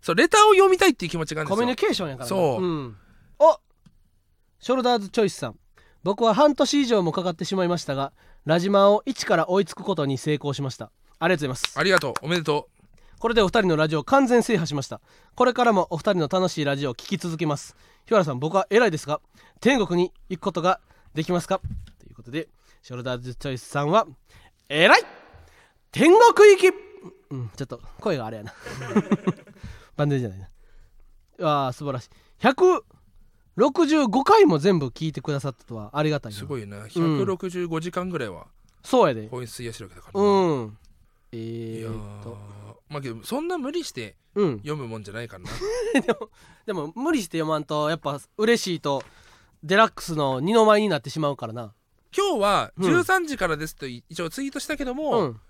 [0.03, 1.57] そうレターを読みたいっていう気持ちがあるんですよ。
[1.57, 2.65] コミュニケーションやからなそう。
[2.65, 2.97] うん、
[3.39, 3.61] お
[4.59, 5.57] ショルダーズチョイスさん。
[6.03, 8.13] 僕は半年以上もかかってしまいましたが
[8.47, 10.91] ラジマンを一から追いつくことに成功しました。
[11.19, 11.79] ありがとうございます。
[11.79, 12.15] ありがとう。
[12.23, 12.69] おめでと
[13.19, 15.03] これでお二人のラジオを完全制覇しました。
[15.35, 17.77] これからもお二人の楽しいラジオを聞き続けます
[18.11, 19.21] 日原さん僕は偉いですが
[19.61, 20.81] 天国に行くことが
[21.15, 21.61] できますか？
[22.01, 22.49] ということで
[22.83, 24.07] ショルダーズチョイスさんは
[24.69, 25.03] 偉い！
[25.93, 26.21] 天国
[26.57, 26.75] 行き！
[27.31, 28.53] うんちょっと声があれやな。
[29.97, 30.49] バンデじゃないな。
[31.67, 32.11] あー素晴らしい。
[33.57, 36.79] 165回も全部聞いてくださったとはありがたいすごいな。
[36.87, 38.47] 165時間ぐらいは
[38.83, 39.29] そうやで。
[39.29, 40.31] 本質癒し力だからうな、
[40.65, 40.79] ん。
[41.33, 42.37] えーっと
[42.91, 44.57] まあけどそんな無理してうん。
[44.59, 45.51] 読むもんじゃないからな。
[46.67, 49.03] でも無理して読まんとやっぱ嬉しいと
[49.63, 51.73] デラックスの二の舞になってしまうからな。
[52.17, 55.41] 今日はうん13時からですと一応ツイートしたけども、うん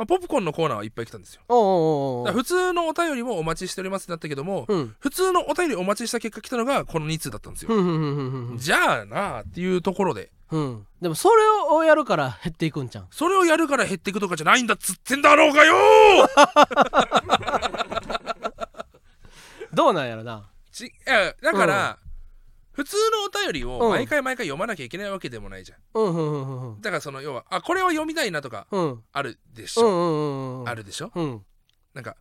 [0.00, 1.42] まあ、ポップコーンのコーナーはいっぱい来たんですよ。
[1.46, 2.24] おうおうおうおう。
[2.24, 4.96] だから普通のお便りもお待ちしておりますってなったけども、うん。
[4.98, 8.46] 普通のお便りお待ちした結果来たのがこの2通だったんですよ、ふんふんふんふんふん。
[8.46, 10.32] ふんじゃあなあっていうところで。
[10.52, 10.86] うん。
[11.02, 15.74] でもそれをやるから減っていくんじゃんそれをやるから減っていくとかじゃないんだっつってんだろうがよ！
[19.74, 20.48] どうなんやろな。
[20.72, 21.98] ちいやだから、
[22.80, 23.90] 普通のお便りをうん。
[23.90, 26.80] 毎回毎回読まなきゃいけないわけでもないじゃん。
[26.80, 28.66] だからその要はあこれは読みたいなとか
[29.12, 31.10] あるでしょ、うんうんうんあるでしょ？
[31.14, 31.42] うん。
[31.92, 32.16] なんか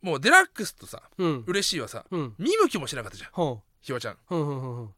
[0.00, 1.44] もうデラックスとさうん。
[1.46, 2.34] 嬉しいはさうん。
[2.38, 3.30] 見向きもしなかったじゃん。
[3.32, 4.14] ほひわちゃん。
[4.14, 4.90] うふんふんふんふん。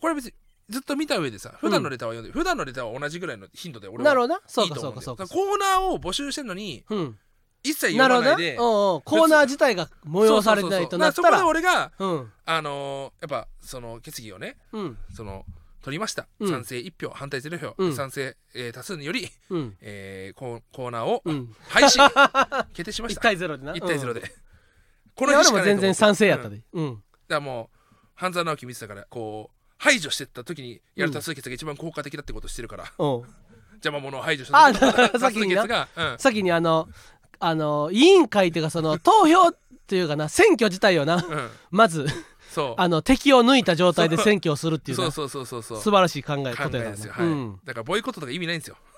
[0.00, 0.32] これ別に
[0.68, 7.18] ずっと見た上でさ普段のレターは読んで、普段のレターは同じぐらいの頻度で俺はいいと思うコーナーを募集してんのにうん
[7.70, 9.02] 一切読まないでうんうん。
[9.02, 11.22] コーナー自体が催されてないとなったら。
[11.22, 12.32] そこでら俺がうん。
[12.44, 14.98] あのーやっぱその決議をねうん。
[15.14, 15.44] その
[15.82, 16.50] 取りました、うん。
[16.50, 17.94] 賛成1票反対0票、うん。
[17.94, 19.76] 賛成、えー多数により、うん。
[19.80, 21.54] えーコーコーナーをうん。
[21.68, 22.66] 廃止。
[22.72, 23.72] 決定しまし1た対0でな。
[23.74, 24.20] 1対0で。
[24.20, 24.34] で、こ
[25.16, 26.54] これ日しか全然賛成やったうん。
[26.54, 27.78] だかでうんらもう
[28.14, 33.22] 半沢直樹見てたからこう排除してった時にやる多数決が一番効果的だってことしてるから、うん。
[33.76, 34.80] 邪魔者を排除した時
[35.12, 36.88] 多数決が、うん、先にあの
[37.40, 39.56] あの委員会っていうかその投票っ
[39.86, 42.06] ていうかな選挙自体をなうん、まず
[42.56, 42.74] そう。
[42.78, 45.10] あの敵を抜いた状態で選挙をするっていうな。
[45.10, 45.80] そうそうそうそうそう。
[45.82, 47.26] 素晴らしい考え考こですよ、はい。
[47.26, 47.60] うん。
[47.66, 48.78] だからボイコットとか意味ないんですよ。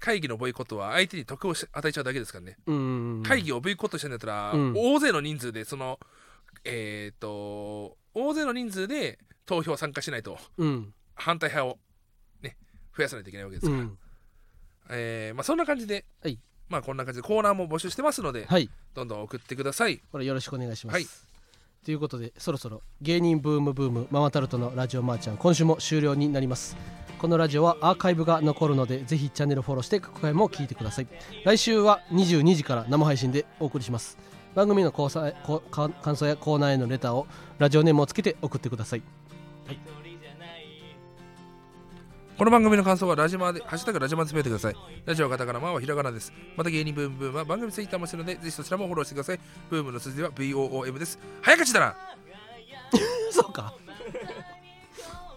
[0.00, 4.74] 会議のボイコットは相手に得をし与えちゃうだけですからね、うん会議をボイコットしてんだったら、うん。
[4.76, 5.98] 大勢の人数でその
[6.64, 10.92] えっ、と大勢の人数で投票参加しないとうん。
[11.14, 11.78] 反対派を
[12.42, 12.58] ね
[12.94, 13.98] 増やさないといけないわけですから、うん
[14.90, 16.38] えーまあ、そんな感じで、はい。
[16.68, 18.70] まあこんな感じでコーナーも募集してますので、はい。
[18.94, 20.00] どんどん送ってください。
[20.12, 21.06] これよろしくお願いします、はい。
[21.84, 26.76] ということでそろそろ芸人ブームブームママタルトのラジオマーちゃん今週も終了になります。
[27.18, 31.06] このラジオはアーカイブが残るのでぜひチャンネルフォローして過去回も聞いてください。
[31.44, 34.30] 来週は22時から生配信でお送りします。
[34.54, 37.26] 番組の考察こか感想やコーナーへのレターを
[37.58, 39.02] ラジオネームをつけて送ってください
[42.40, 44.74] この番組の感想はラジマで、ハッシュタグラジマでつぶやいてください。
[45.04, 46.32] ラジオはカタカナ、マはひらがなです。
[46.56, 49.40] また芸人ブームブームは番組ツイッターもしてるので、ぜひそちらもフォローしてください。
[49.68, 51.18] ブームの数字は BOOM です。
[51.42, 51.96] 早口だな
[53.30, 53.74] そうか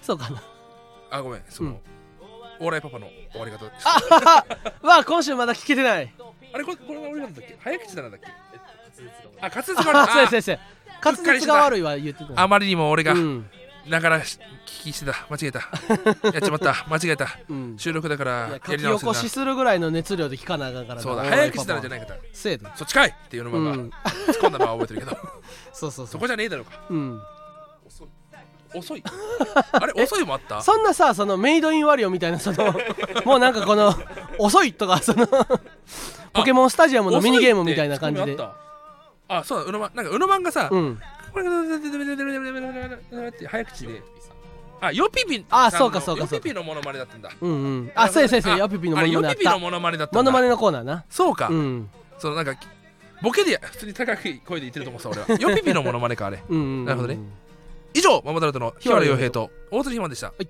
[0.02, 0.42] そうかな
[1.12, 1.78] あ、ごめん、その、うん
[2.62, 4.26] オーライパパの終わり方でした。
[4.88, 6.14] わ あ今週まだ聞けてない
[6.54, 7.58] あれこれ、これが終わり方だっけ？
[7.62, 8.28] 早口だなだっけ？
[9.42, 10.14] あ、滑舌あが悪い。
[10.14, 10.62] そうやそうやそうや
[11.04, 13.50] 滑舌が悪いは言ってたああまりにも俺がうん
[13.88, 15.26] ながらし聞きしてた。
[15.30, 15.60] 間違えた。
[16.32, 16.86] やっちまった。
[16.90, 17.28] 間違えた。
[17.50, 22.24] うん収録だからいやり直すんだこしするぐらいの熱量で聞かなあかんからなそうだ、早口だなじゃパないかった。
[22.24, 23.92] パせやでそっちかいっていうのが、うん突っ
[24.42, 25.18] 込んだのは覚えてるけど、
[25.74, 26.80] そうそうそこじゃねえだろうか。
[26.90, 27.22] うん
[27.86, 28.08] 遅い。
[28.76, 29.04] 遅い？
[29.74, 30.62] あれ、 遅いもあった？
[30.62, 32.74] そんなさそのメイドインワリオみたいなその
[33.26, 33.94] もうなんかこの
[34.38, 35.28] 遅いとかその
[36.34, 38.56] ポケモンスタジアムのミニゲームみたいな感じであった
[39.40, 41.00] あそうだうのまなんかうのまんがさ、うん
[43.30, 44.02] って早口で。
[44.82, 46.36] あヨピピあそうかそうかそうか。
[46.36, 47.32] ヨピピのモノマネだったんだ。
[47.40, 47.54] うんう
[47.84, 47.92] ん。
[47.96, 48.58] あそうやそうやそうや。
[48.60, 49.40] ヨピピのモノマネあった。
[49.40, 51.06] ピピのモノマネだったモノマネのコーナーな。
[51.10, 51.90] そうか、うん。
[52.20, 52.56] そのなんか
[53.22, 55.40] ボケで普通に高い声で言ってると思ってた俺は。
[55.52, 56.44] ヨピピのモノマネかあれ。
[56.50, 57.20] うんなるほどね。
[57.94, 60.28] 以上ママタルトの日原洋平と大鶴ひまんでした。
[60.28, 60.48] はい